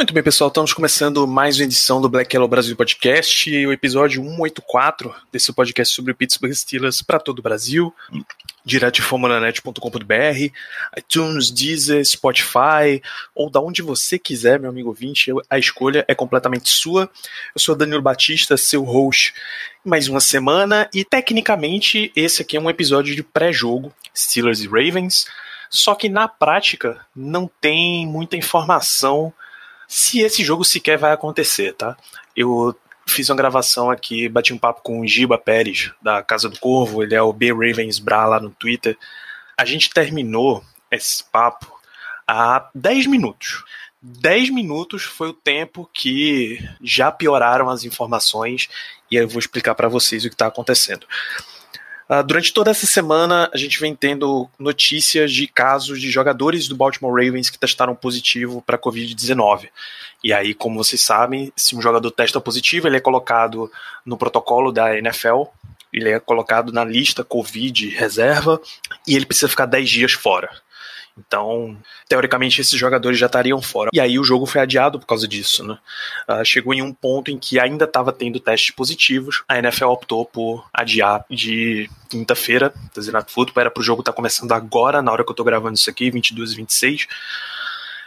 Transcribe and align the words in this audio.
Muito 0.00 0.14
bem, 0.14 0.22
pessoal, 0.22 0.48
estamos 0.48 0.72
começando 0.72 1.28
mais 1.28 1.58
uma 1.58 1.64
edição 1.64 2.00
do 2.00 2.08
Black 2.08 2.34
Yellow 2.34 2.48
Brasil 2.48 2.74
Podcast, 2.74 3.66
o 3.66 3.70
episódio 3.70 4.22
184 4.22 5.14
desse 5.30 5.52
podcast 5.52 5.94
sobre 5.94 6.14
Pittsburgh 6.14 6.54
Steelers 6.54 7.02
para 7.02 7.20
todo 7.20 7.40
o 7.40 7.42
Brasil, 7.42 7.94
direto 8.64 8.94
de 8.94 9.02
formulanet.com.br, 9.02 10.52
iTunes, 10.96 11.50
Deezer, 11.50 12.02
Spotify, 12.02 13.02
ou 13.34 13.50
da 13.50 13.60
onde 13.60 13.82
você 13.82 14.18
quiser, 14.18 14.58
meu 14.58 14.70
amigo 14.70 14.88
ouvinte, 14.88 15.30
a 15.50 15.58
escolha 15.58 16.02
é 16.08 16.14
completamente 16.14 16.70
sua. 16.70 17.02
Eu 17.54 17.60
sou 17.60 17.76
Danilo 17.76 18.00
Batista, 18.00 18.56
seu 18.56 18.82
host, 18.82 19.34
mais 19.84 20.08
uma 20.08 20.20
semana, 20.20 20.88
e 20.94 21.04
tecnicamente 21.04 22.10
esse 22.16 22.40
aqui 22.40 22.56
é 22.56 22.60
um 22.60 22.70
episódio 22.70 23.14
de 23.14 23.22
pré-jogo, 23.22 23.92
Steelers 24.16 24.62
e 24.62 24.66
Ravens, 24.66 25.26
só 25.68 25.94
que 25.94 26.08
na 26.08 26.26
prática 26.26 27.04
não 27.14 27.50
tem 27.60 28.06
muita 28.06 28.34
informação 28.34 29.30
se 29.90 30.20
esse 30.20 30.44
jogo 30.44 30.64
sequer 30.64 30.96
vai 30.96 31.10
acontecer, 31.10 31.72
tá? 31.72 31.96
Eu 32.36 32.78
fiz 33.08 33.28
uma 33.28 33.36
gravação 33.36 33.90
aqui, 33.90 34.28
bati 34.28 34.54
um 34.54 34.58
papo 34.58 34.82
com 34.82 35.00
o 35.00 35.06
Giba 35.06 35.36
Pérez, 35.36 35.90
da 36.00 36.22
Casa 36.22 36.48
do 36.48 36.60
Corvo, 36.60 37.02
ele 37.02 37.12
é 37.12 37.20
o 37.20 37.32
B 37.32 37.52
Ravens 37.52 37.98
Bra 37.98 38.24
lá 38.24 38.38
no 38.38 38.50
Twitter. 38.50 38.96
A 39.58 39.64
gente 39.64 39.90
terminou 39.90 40.64
esse 40.92 41.24
papo 41.24 41.76
há 42.24 42.70
10 42.72 43.06
minutos. 43.06 43.64
10 44.00 44.50
minutos 44.50 45.02
foi 45.02 45.30
o 45.30 45.34
tempo 45.34 45.90
que 45.92 46.64
já 46.80 47.10
pioraram 47.10 47.68
as 47.68 47.82
informações 47.82 48.68
e 49.10 49.16
eu 49.16 49.26
vou 49.26 49.40
explicar 49.40 49.74
para 49.74 49.88
vocês 49.88 50.24
o 50.24 50.28
que 50.28 50.34
está 50.36 50.46
acontecendo. 50.46 51.04
Uh, 52.10 52.24
durante 52.24 52.52
toda 52.52 52.72
essa 52.72 52.88
semana, 52.88 53.48
a 53.54 53.56
gente 53.56 53.78
vem 53.78 53.94
tendo 53.94 54.50
notícias 54.58 55.32
de 55.32 55.46
casos 55.46 56.00
de 56.00 56.10
jogadores 56.10 56.66
do 56.66 56.74
Baltimore 56.74 57.12
Ravens 57.24 57.48
que 57.48 57.56
testaram 57.56 57.94
positivo 57.94 58.60
para 58.66 58.76
Covid-19. 58.76 59.68
E 60.24 60.32
aí, 60.32 60.52
como 60.52 60.82
vocês 60.82 61.00
sabem, 61.00 61.52
se 61.54 61.76
um 61.76 61.80
jogador 61.80 62.10
testa 62.10 62.40
positivo, 62.40 62.88
ele 62.88 62.96
é 62.96 63.00
colocado 63.00 63.70
no 64.04 64.16
protocolo 64.16 64.72
da 64.72 64.98
NFL, 64.98 65.44
ele 65.92 66.08
é 66.08 66.18
colocado 66.18 66.72
na 66.72 66.84
lista 66.84 67.22
Covid 67.22 67.88
reserva 67.90 68.60
e 69.06 69.14
ele 69.14 69.24
precisa 69.24 69.48
ficar 69.48 69.66
10 69.66 69.88
dias 69.88 70.12
fora. 70.12 70.50
Então, 71.18 71.76
teoricamente, 72.08 72.60
esses 72.60 72.78
jogadores 72.78 73.18
já 73.18 73.26
estariam 73.26 73.60
fora. 73.60 73.90
E 73.92 74.00
aí 74.00 74.18
o 74.18 74.24
jogo 74.24 74.46
foi 74.46 74.60
adiado 74.60 74.98
por 74.98 75.06
causa 75.06 75.28
disso, 75.28 75.64
né? 75.66 75.78
Uh, 76.28 76.44
chegou 76.44 76.72
em 76.72 76.82
um 76.82 76.92
ponto 76.92 77.30
em 77.30 77.38
que 77.38 77.58
ainda 77.58 77.84
estava 77.84 78.12
tendo 78.12 78.40
testes 78.40 78.74
positivos. 78.74 79.42
A 79.48 79.58
NFL 79.58 79.86
optou 79.86 80.24
por 80.24 80.66
adiar 80.72 81.24
de 81.30 81.90
quinta-feira, 82.08 82.72
Thursday 82.92 83.12
Night 83.12 83.30
Football, 83.32 83.60
era 83.60 83.70
para 83.70 83.80
o 83.80 83.84
jogo 83.84 84.00
estar 84.00 84.12
tá 84.12 84.16
começando 84.16 84.52
agora, 84.52 85.02
na 85.02 85.12
hora 85.12 85.22
que 85.22 85.30
eu 85.30 85.34
estou 85.34 85.46
gravando 85.46 85.74
isso 85.74 85.90
aqui, 85.90 86.10
22 86.10 86.52
e 86.52 86.56
26. 86.56 87.06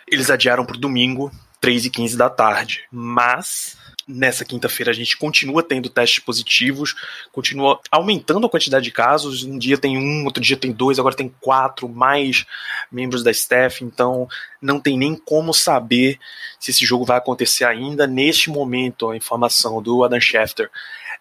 Eles 0.08 0.30
adiaram 0.30 0.66
para 0.66 0.78
domingo, 0.78 1.32
3 1.62 1.86
e 1.86 1.90
15 1.90 2.18
da 2.18 2.30
tarde. 2.30 2.84
Mas 2.92 3.78
Nessa 4.06 4.44
quinta-feira 4.44 4.92
a 4.92 4.94
gente 4.94 5.16
continua 5.16 5.64
tendo 5.64 5.90
testes 5.90 6.20
positivos, 6.20 6.94
continua 7.32 7.80
aumentando 7.90 8.46
a 8.46 8.50
quantidade 8.50 8.84
de 8.84 8.92
casos. 8.92 9.44
Um 9.44 9.58
dia 9.58 9.78
tem 9.78 9.98
um, 9.98 10.26
outro 10.26 10.44
dia 10.44 10.58
tem 10.58 10.74
dois, 10.74 11.00
agora 11.00 11.16
tem 11.16 11.34
quatro 11.40 11.88
mais 11.88 12.46
membros 12.92 13.24
da 13.24 13.32
staff. 13.32 13.84
Então 13.84 14.28
não 14.62 14.80
tem 14.80 14.98
nem 14.98 15.16
como 15.16 15.54
saber 15.54 16.20
se 16.60 16.72
esse 16.72 16.86
jogo 16.86 17.06
vai 17.06 17.18
acontecer 17.18 17.64
ainda. 17.64 18.06
Neste 18.06 18.50
momento, 18.50 19.10
a 19.10 19.16
informação 19.16 19.82
do 19.82 20.04
Adam 20.04 20.20
Schefter 20.20 20.70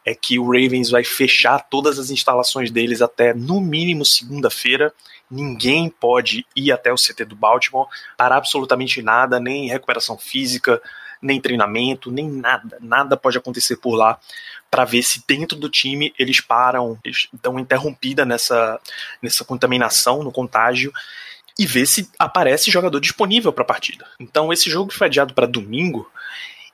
é 0.05 0.15
que 0.15 0.39
o 0.39 0.47
Ravens 0.47 0.91
vai 0.91 1.05
fechar 1.05 1.61
todas 1.61 1.99
as 1.99 2.11
instalações 2.11 2.71
deles 2.71 3.01
até 3.01 3.33
no 3.33 3.61
mínimo 3.61 4.05
segunda-feira. 4.05 4.93
Ninguém 5.31 5.89
pode 5.89 6.45
ir 6.57 6.73
até 6.73 6.93
o 6.93 6.97
CT 6.97 7.25
do 7.25 7.37
Baltimore 7.37 7.87
para 8.17 8.37
absolutamente 8.37 9.01
nada, 9.01 9.39
nem 9.39 9.69
recuperação 9.69 10.19
física, 10.19 10.83
nem 11.23 11.41
treinamento, 11.41 12.11
nem 12.11 12.29
nada. 12.29 12.77
Nada 12.81 13.17
pode 13.17 13.39
acontecer 13.39 13.77
por 13.77 13.95
lá 13.95 14.19
para 14.71 14.85
ver 14.85 15.03
se 15.03 15.23
dentro 15.27 15.57
do 15.57 15.69
time 15.69 16.13
eles 16.19 16.41
param, 16.41 16.99
eles 17.05 17.29
dão 17.43 17.59
interrompida 17.59 18.25
nessa, 18.25 18.81
nessa 19.23 19.45
contaminação, 19.45 20.23
no 20.23 20.33
contágio 20.33 20.93
e 21.59 21.67
ver 21.67 21.87
se 21.87 22.11
aparece 22.19 22.71
jogador 22.71 22.99
disponível 22.99 23.53
para 23.53 23.63
a 23.63 23.67
partida. 23.67 24.07
Então 24.19 24.53
esse 24.53 24.69
jogo 24.71 24.93
foi 24.93 25.07
adiado 25.07 25.35
para 25.35 25.47
domingo, 25.47 26.11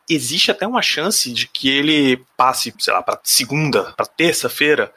existe 0.09 0.51
até 0.51 0.67
uma 0.67 0.81
chance 0.81 1.33
de 1.33 1.47
que 1.47 1.69
ele 1.69 2.25
passe, 2.37 2.73
sei 2.79 2.93
lá, 2.93 3.03
para 3.03 3.21
segunda, 3.23 3.93
para 3.97 4.07
terça-feira 4.07 4.93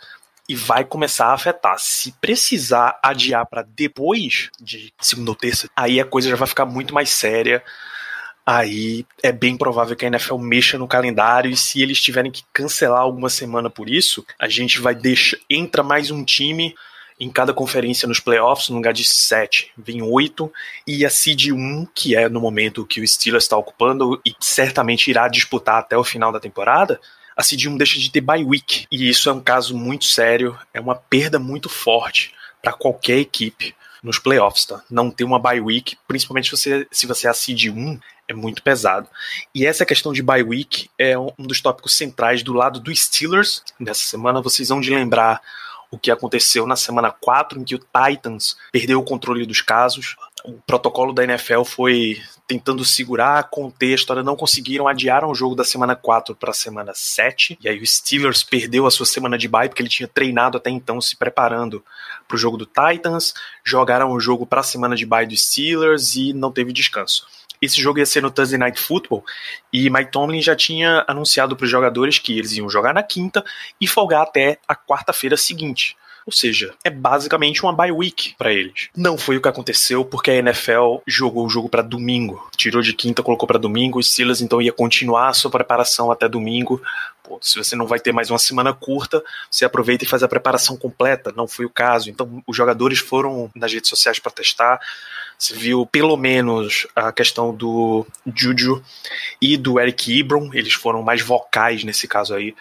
e 0.47 0.55
vai 0.55 0.85
começar 0.85 1.27
a 1.27 1.33
afetar. 1.33 1.77
Se 1.79 2.11
precisar 2.13 2.99
adiar 3.01 3.45
para 3.45 3.63
depois 3.63 4.49
de 4.59 4.93
segunda 4.99 5.31
ou 5.31 5.35
terça, 5.35 5.69
aí 5.75 5.99
a 5.99 6.05
coisa 6.05 6.29
já 6.29 6.35
vai 6.35 6.47
ficar 6.47 6.65
muito 6.65 6.93
mais 6.93 7.09
séria 7.09 7.63
aí 8.57 9.05
é 9.23 9.31
bem 9.31 9.55
provável 9.55 9.95
que 9.95 10.03
a 10.03 10.09
NFL 10.09 10.37
mexa 10.37 10.77
no 10.77 10.87
calendário 10.87 11.49
e 11.49 11.55
se 11.55 11.81
eles 11.81 12.01
tiverem 12.01 12.29
que 12.29 12.43
cancelar 12.51 13.01
alguma 13.01 13.29
semana 13.29 13.69
por 13.69 13.89
isso, 13.89 14.25
a 14.37 14.49
gente 14.49 14.81
vai 14.81 14.93
deixar 14.93 15.37
entra 15.49 15.81
mais 15.81 16.11
um 16.11 16.23
time 16.23 16.75
em 17.17 17.29
cada 17.29 17.53
conferência 17.53 18.07
nos 18.07 18.19
playoffs, 18.19 18.67
no 18.67 18.75
lugar 18.75 18.93
de 18.93 19.05
sete, 19.05 19.71
vem 19.77 20.01
oito, 20.01 20.51
e 20.87 21.05
a 21.05 21.09
seed 21.09 21.51
1, 21.51 21.87
que 21.93 22.15
é 22.15 22.27
no 22.27 22.41
momento 22.41 22.85
que 22.85 22.99
o 22.99 23.07
Steelers 23.07 23.43
está 23.43 23.55
ocupando 23.55 24.19
e 24.25 24.33
certamente 24.39 25.09
irá 25.09 25.27
disputar 25.27 25.77
até 25.77 25.95
o 25.95 26.03
final 26.03 26.31
da 26.31 26.39
temporada, 26.39 26.99
a 27.37 27.43
seed 27.43 27.67
1 27.67 27.77
deixa 27.77 27.99
de 27.99 28.11
ter 28.11 28.21
bye 28.21 28.43
week, 28.43 28.85
e 28.91 29.07
isso 29.07 29.29
é 29.29 29.33
um 29.33 29.39
caso 29.39 29.77
muito 29.77 30.05
sério, 30.05 30.57
é 30.73 30.81
uma 30.81 30.95
perda 30.95 31.37
muito 31.37 31.69
forte 31.69 32.33
para 32.61 32.73
qualquer 32.73 33.19
equipe 33.19 33.75
nos 34.03 34.17
playoffs, 34.17 34.65
tá? 34.65 34.81
Não 34.89 35.11
ter 35.11 35.23
uma 35.23 35.39
bye 35.39 35.59
week, 35.59 35.97
principalmente 36.07 36.49
se 36.49 36.57
você, 36.57 36.87
se 36.91 37.05
você 37.05 37.27
é 37.27 37.29
a 37.29 37.33
seed 37.33 37.67
1, 37.67 37.99
é 38.27 38.33
muito 38.33 38.63
pesado. 38.63 39.07
E 39.53 39.65
essa 39.65 39.85
questão 39.85 40.11
de 40.11 40.23
bye 40.23 40.43
week 40.43 40.89
é 40.97 41.17
um 41.17 41.31
dos 41.37 41.61
tópicos 41.61 41.95
centrais 41.95 42.41
do 42.41 42.53
lado 42.53 42.79
do 42.79 42.95
Steelers. 42.95 43.63
Nessa 43.79 44.01
semana 44.01 44.41
vocês 44.41 44.69
vão 44.69 44.81
de 44.81 44.93
lembrar 44.93 45.41
o 45.91 45.99
que 45.99 46.09
aconteceu 46.09 46.65
na 46.65 46.77
semana 46.77 47.11
4, 47.11 47.59
em 47.59 47.63
que 47.65 47.75
o 47.75 47.79
Titans 47.79 48.55
perdeu 48.71 48.99
o 48.99 49.03
controle 49.03 49.45
dos 49.45 49.61
casos. 49.61 50.15
O 50.43 50.53
protocolo 50.65 51.13
da 51.13 51.23
NFL 51.23 51.63
foi 51.63 52.21
tentando 52.47 52.83
segurar, 52.83 53.49
conter 53.49 53.91
a 53.91 53.95
história, 53.95 54.23
não 54.23 54.35
conseguiram, 54.35 54.87
adiaram 54.87 55.29
o 55.29 55.35
jogo 55.35 55.55
da 55.55 55.63
semana 55.63 55.95
4 55.95 56.35
para 56.35 56.49
a 56.49 56.53
semana 56.53 56.91
7. 56.93 57.57
E 57.61 57.69
aí 57.69 57.79
o 57.79 57.85
Steelers 57.85 58.43
perdeu 58.43 58.85
a 58.85 58.91
sua 58.91 59.05
semana 59.05 59.37
de 59.37 59.47
bye, 59.47 59.69
porque 59.69 59.81
ele 59.81 59.89
tinha 59.89 60.07
treinado 60.07 60.57
até 60.57 60.69
então 60.69 60.99
se 60.99 61.15
preparando 61.15 61.83
para 62.27 62.35
o 62.35 62.37
jogo 62.37 62.57
do 62.57 62.65
Titans. 62.65 63.33
Jogaram 63.63 64.11
o 64.11 64.19
jogo 64.19 64.45
para 64.45 64.61
a 64.61 64.63
semana 64.63 64.95
de 64.95 65.05
bye 65.05 65.25
do 65.25 65.37
Steelers 65.37 66.15
e 66.15 66.33
não 66.33 66.51
teve 66.51 66.73
descanso. 66.73 67.27
Esse 67.61 67.79
jogo 67.79 67.99
ia 67.99 68.05
ser 68.07 68.23
no 68.23 68.31
Thursday 68.31 68.57
Night 68.57 68.79
Football 68.79 69.23
e 69.71 69.87
Mike 69.87 70.11
Tomlin 70.11 70.41
já 70.41 70.55
tinha 70.55 71.05
anunciado 71.07 71.55
para 71.55 71.65
os 71.65 71.69
jogadores 71.69 72.17
que 72.17 72.37
eles 72.37 72.53
iam 72.53 72.67
jogar 72.67 72.93
na 72.93 73.03
quinta 73.03 73.45
e 73.79 73.87
folgar 73.87 74.23
até 74.23 74.57
a 74.67 74.75
quarta-feira 74.75 75.37
seguinte. 75.37 75.95
Ou 76.25 76.31
seja, 76.31 76.73
é 76.83 76.89
basicamente 76.89 77.63
uma 77.63 77.73
bye 77.73 77.91
week 77.91 78.35
para 78.37 78.53
eles. 78.53 78.89
Não 78.95 79.17
foi 79.17 79.37
o 79.37 79.41
que 79.41 79.47
aconteceu 79.47 80.05
porque 80.05 80.31
a 80.31 80.35
NFL 80.35 80.97
jogou 81.07 81.45
o 81.45 81.49
jogo 81.49 81.67
para 81.67 81.81
domingo. 81.81 82.47
Tirou 82.55 82.81
de 82.81 82.93
quinta, 82.93 83.23
colocou 83.23 83.47
para 83.47 83.57
domingo. 83.57 83.99
O 83.99 84.03
Steelers 84.03 84.41
então 84.41 84.61
ia 84.61 84.71
continuar 84.71 85.29
a 85.29 85.33
sua 85.33 85.49
preparação 85.49 86.11
até 86.11 86.29
domingo. 86.29 86.81
Pô, 87.23 87.39
se 87.41 87.57
você 87.57 87.75
não 87.75 87.87
vai 87.87 87.99
ter 87.99 88.11
mais 88.11 88.29
uma 88.29 88.37
semana 88.37 88.73
curta, 88.73 89.23
você 89.49 89.65
aproveita 89.65 90.03
e 90.03 90.07
faz 90.07 90.21
a 90.21 90.27
preparação 90.27 90.77
completa. 90.77 91.33
Não 91.35 91.47
foi 91.47 91.65
o 91.65 91.69
caso. 91.69 92.09
Então 92.09 92.43
os 92.45 92.55
jogadores 92.55 92.99
foram 92.99 93.49
nas 93.55 93.73
redes 93.73 93.89
sociais 93.89 94.19
para 94.19 94.31
testar. 94.31 94.79
Você 95.41 95.55
viu 95.55 95.87
pelo 95.87 96.15
menos 96.15 96.85
a 96.95 97.11
questão 97.11 97.51
do 97.51 98.05
Juju 98.35 98.83
e 99.41 99.57
do 99.57 99.79
Eric 99.79 100.19
Ebron, 100.19 100.51
eles 100.53 100.73
foram 100.73 101.01
mais 101.01 101.23
vocais 101.23 101.83
nesse 101.83 102.07
caso 102.07 102.35
aí, 102.35 102.55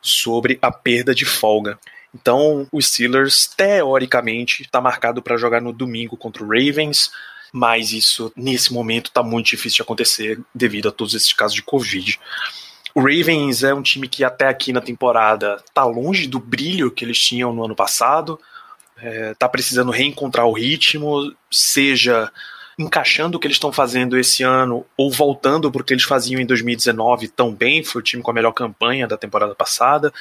sobre 0.00 0.56
a 0.62 0.70
perda 0.70 1.12
de 1.12 1.24
folga. 1.24 1.76
Então, 2.14 2.66
o 2.70 2.80
Steelers, 2.80 3.46
teoricamente, 3.46 4.62
está 4.62 4.80
marcado 4.80 5.22
para 5.22 5.36
jogar 5.36 5.60
no 5.60 5.72
domingo 5.72 6.16
contra 6.16 6.42
o 6.42 6.46
Ravens, 6.46 7.10
mas 7.52 7.92
isso, 7.92 8.32
nesse 8.36 8.72
momento, 8.72 9.06
está 9.06 9.22
muito 9.22 9.46
difícil 9.46 9.76
de 9.76 9.82
acontecer 9.82 10.40
devido 10.54 10.88
a 10.88 10.92
todos 10.92 11.14
esses 11.14 11.32
casos 11.32 11.54
de 11.54 11.62
Covid. 11.62 12.18
O 12.94 13.00
Ravens 13.00 13.62
é 13.62 13.72
um 13.72 13.82
time 13.82 14.06
que 14.08 14.22
até 14.22 14.48
aqui 14.48 14.72
na 14.72 14.80
temporada 14.80 15.62
está 15.66 15.84
longe 15.84 16.26
do 16.26 16.38
brilho 16.38 16.90
que 16.90 17.04
eles 17.04 17.18
tinham 17.18 17.52
no 17.52 17.64
ano 17.64 17.74
passado 17.74 18.38
está 19.30 19.46
é, 19.46 19.48
precisando 19.48 19.90
reencontrar 19.90 20.46
o 20.46 20.52
ritmo, 20.52 21.34
seja 21.50 22.30
encaixando 22.78 23.36
o 23.36 23.40
que 23.40 23.46
eles 23.46 23.56
estão 23.56 23.72
fazendo 23.72 24.18
esse 24.18 24.42
ano 24.42 24.86
ou 24.96 25.10
voltando 25.10 25.70
para 25.70 25.82
o 25.82 25.84
que 25.84 25.92
eles 25.92 26.04
faziam 26.04 26.40
em 26.40 26.46
2019 26.46 27.28
tão 27.28 27.52
bem, 27.52 27.82
foi 27.82 28.00
o 28.00 28.04
time 28.04 28.22
com 28.22 28.30
a 28.30 28.34
melhor 28.34 28.52
campanha 28.52 29.06
da 29.06 29.16
temporada 29.16 29.54
passada 29.54 30.12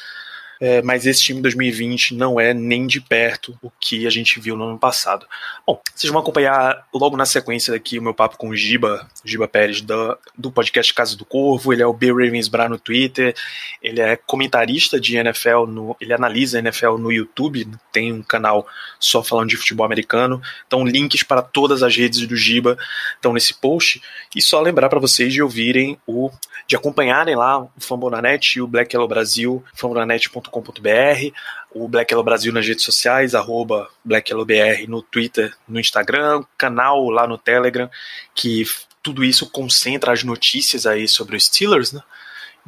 é, 0.61 0.79
mas 0.83 1.07
esse 1.07 1.23
time 1.23 1.41
2020 1.41 2.13
não 2.13 2.39
é 2.39 2.53
nem 2.53 2.85
de 2.85 3.01
perto 3.01 3.57
o 3.63 3.71
que 3.79 4.05
a 4.05 4.11
gente 4.11 4.39
viu 4.39 4.55
no 4.55 4.65
ano 4.65 4.77
passado. 4.77 5.25
Bom, 5.65 5.81
vocês 5.95 6.11
vão 6.11 6.21
acompanhar 6.21 6.85
logo 6.93 7.17
na 7.17 7.25
sequência 7.25 7.73
aqui 7.73 7.97
o 7.97 8.01
meu 8.03 8.13
papo 8.13 8.37
com 8.37 8.49
o 8.49 8.55
Giba, 8.55 9.07
Giba 9.25 9.47
Pérez, 9.47 9.81
do, 9.81 10.15
do 10.37 10.51
podcast 10.51 10.93
Casa 10.93 11.17
do 11.17 11.25
Corvo, 11.25 11.73
ele 11.73 11.81
é 11.81 11.87
o 11.87 11.93
B. 11.93 12.11
Ravensbra 12.11 12.69
no 12.69 12.77
Twitter, 12.77 13.33
ele 13.81 14.01
é 14.01 14.15
comentarista 14.15 14.99
de 14.99 15.17
NFL, 15.17 15.65
no, 15.67 15.97
ele 15.99 16.13
analisa 16.13 16.59
NFL 16.59 16.97
no 16.97 17.11
YouTube, 17.11 17.67
tem 17.91 18.13
um 18.13 18.21
canal 18.21 18.67
só 18.99 19.23
falando 19.23 19.49
de 19.49 19.57
futebol 19.57 19.85
americano, 19.85 20.39
então 20.67 20.85
links 20.85 21.23
para 21.23 21.41
todas 21.41 21.81
as 21.81 21.95
redes 21.95 22.27
do 22.27 22.35
Giba 22.35 22.77
estão 23.15 23.33
nesse 23.33 23.55
post, 23.55 23.99
e 24.35 24.41
só 24.43 24.61
lembrar 24.61 24.89
para 24.89 24.99
vocês 24.99 25.33
de 25.33 25.41
ouvirem 25.41 25.97
o, 26.05 26.29
de 26.67 26.75
acompanharem 26.75 27.35
lá 27.35 27.63
o 27.63 27.71
Fambonanet 27.79 28.59
e 28.59 28.61
o 28.61 28.67
Black 28.67 28.95
Yellow 28.95 29.07
Brasil, 29.07 29.63
fambonanet.com 29.73 30.50
blackellowbrasil.com.br, 30.51 31.35
o 31.71 31.87
Black 31.87 32.11
Yellow 32.11 32.23
Brasil 32.23 32.51
nas 32.53 32.67
redes 32.67 32.83
sociais, 32.83 33.33
arroba 33.33 33.89
BlackYellowBR 34.03 34.87
no 34.87 35.01
Twitter, 35.01 35.55
no 35.67 35.79
Instagram, 35.79 36.43
canal 36.57 37.09
lá 37.09 37.25
no 37.25 37.37
Telegram, 37.37 37.89
que 38.35 38.65
tudo 39.01 39.23
isso 39.23 39.49
concentra 39.49 40.11
as 40.11 40.23
notícias 40.23 40.85
aí 40.85 41.07
sobre 41.07 41.37
os 41.37 41.45
Steelers, 41.45 41.93
né? 41.93 42.01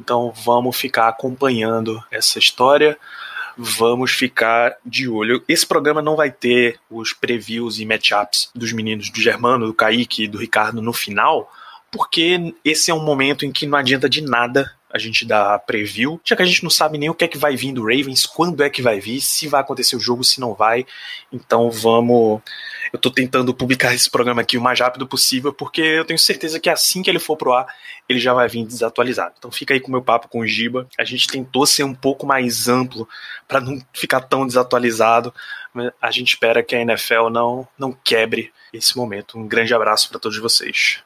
Então 0.00 0.32
vamos 0.32 0.76
ficar 0.76 1.08
acompanhando 1.08 2.02
essa 2.10 2.38
história, 2.38 2.98
vamos 3.56 4.10
ficar 4.10 4.76
de 4.84 5.08
olho. 5.08 5.44
Esse 5.46 5.64
programa 5.64 6.02
não 6.02 6.16
vai 6.16 6.30
ter 6.30 6.80
os 6.90 7.12
previews 7.12 7.78
e 7.78 7.86
matchups 7.86 8.50
dos 8.54 8.72
meninos 8.72 9.10
do 9.10 9.20
Germano, 9.20 9.66
do 9.66 9.74
Kaique 9.74 10.24
e 10.24 10.28
do 10.28 10.38
Ricardo 10.38 10.82
no 10.82 10.92
final, 10.92 11.52
porque 11.94 12.52
esse 12.64 12.90
é 12.90 12.94
um 12.94 13.04
momento 13.04 13.46
em 13.46 13.52
que 13.52 13.68
não 13.68 13.78
adianta 13.78 14.08
de 14.08 14.20
nada 14.20 14.72
a 14.92 14.98
gente 14.98 15.24
dar 15.24 15.60
preview, 15.60 16.20
já 16.24 16.34
que 16.34 16.42
a 16.42 16.44
gente 16.44 16.62
não 16.62 16.70
sabe 16.70 16.98
nem 16.98 17.08
o 17.08 17.14
que 17.14 17.24
é 17.24 17.28
que 17.28 17.38
vai 17.38 17.56
vir 17.56 17.72
do 17.72 17.82
Ravens, 17.82 18.26
quando 18.26 18.62
é 18.62 18.70
que 18.70 18.82
vai 18.82 18.98
vir, 19.00 19.20
se 19.20 19.46
vai 19.46 19.60
acontecer 19.60 19.94
o 19.94 20.00
jogo, 20.00 20.24
se 20.24 20.40
não 20.40 20.54
vai. 20.54 20.84
Então 21.32 21.70
vamos. 21.70 22.40
Eu 22.92 22.98
tô 22.98 23.10
tentando 23.10 23.54
publicar 23.54 23.94
esse 23.94 24.10
programa 24.10 24.42
aqui 24.42 24.58
o 24.58 24.60
mais 24.60 24.78
rápido 24.78 25.06
possível, 25.06 25.52
porque 25.52 25.80
eu 25.80 26.04
tenho 26.04 26.18
certeza 26.18 26.60
que 26.60 26.68
assim 26.68 27.02
que 27.02 27.10
ele 27.10 27.18
for 27.18 27.36
pro 27.36 27.52
ar, 27.52 27.66
ele 28.08 28.18
já 28.18 28.34
vai 28.34 28.48
vir 28.48 28.64
desatualizado. 28.64 29.34
Então 29.38 29.50
fica 29.50 29.74
aí 29.74 29.80
com 29.80 29.88
o 29.88 29.92
meu 29.92 30.02
papo 30.02 30.28
com 30.28 30.40
o 30.40 30.46
Giba. 30.46 30.88
A 30.98 31.04
gente 31.04 31.28
tentou 31.28 31.64
ser 31.64 31.84
um 31.84 31.94
pouco 31.94 32.26
mais 32.26 32.68
amplo 32.68 33.08
para 33.46 33.60
não 33.60 33.80
ficar 33.92 34.20
tão 34.20 34.46
desatualizado. 34.46 35.32
A 36.00 36.10
gente 36.10 36.28
espera 36.28 36.62
que 36.62 36.74
a 36.74 36.80
NFL 36.80 37.30
não, 37.30 37.66
não 37.78 37.92
quebre 37.92 38.52
esse 38.72 38.96
momento. 38.96 39.38
Um 39.38 39.46
grande 39.46 39.74
abraço 39.74 40.08
para 40.08 40.18
todos 40.18 40.38
vocês. 40.38 41.02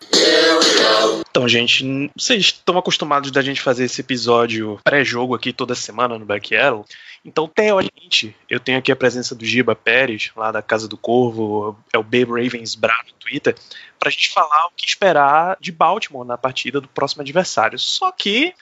Então, 1.31 1.49
gente, 1.49 2.11
vocês 2.17 2.45
estão 2.47 2.79
acostumados 2.79 3.31
da 3.31 3.43
gente 3.43 3.61
fazer 3.61 3.85
esse 3.85 4.01
episódio 4.01 4.81
pré-jogo 4.83 5.35
aqui 5.35 5.53
toda 5.53 5.75
semana 5.75 6.19
no 6.19 6.25
Back 6.25 6.55
Yellow. 6.55 6.85
Então, 7.25 7.47
teoricamente, 7.47 8.35
eu 8.49 8.59
tenho 8.59 8.79
aqui 8.79 8.91
a 8.91 8.97
presença 8.97 9.35
do 9.35 9.45
Giba 9.45 9.75
Pérez, 9.75 10.31
lá 10.37 10.51
da 10.51 10.63
Casa 10.63 10.89
do 10.89 10.97
Corvo, 10.97 11.79
é 11.93 11.99
o 11.99 12.03
B 12.03 12.25
Ravens 12.25 12.75
Bra 12.75 12.97
no 13.07 13.13
Twitter, 13.15 13.55
para 13.99 14.09
a 14.09 14.13
gente 14.13 14.31
falar 14.31 14.67
o 14.67 14.73
que 14.77 14.87
esperar 14.87 15.57
de 15.61 15.71
Baltimore 15.71 16.27
na 16.27 16.39
partida 16.39 16.81
do 16.81 16.89
próximo 16.89 17.23
adversário. 17.23 17.79
Só 17.79 18.11
que 18.11 18.55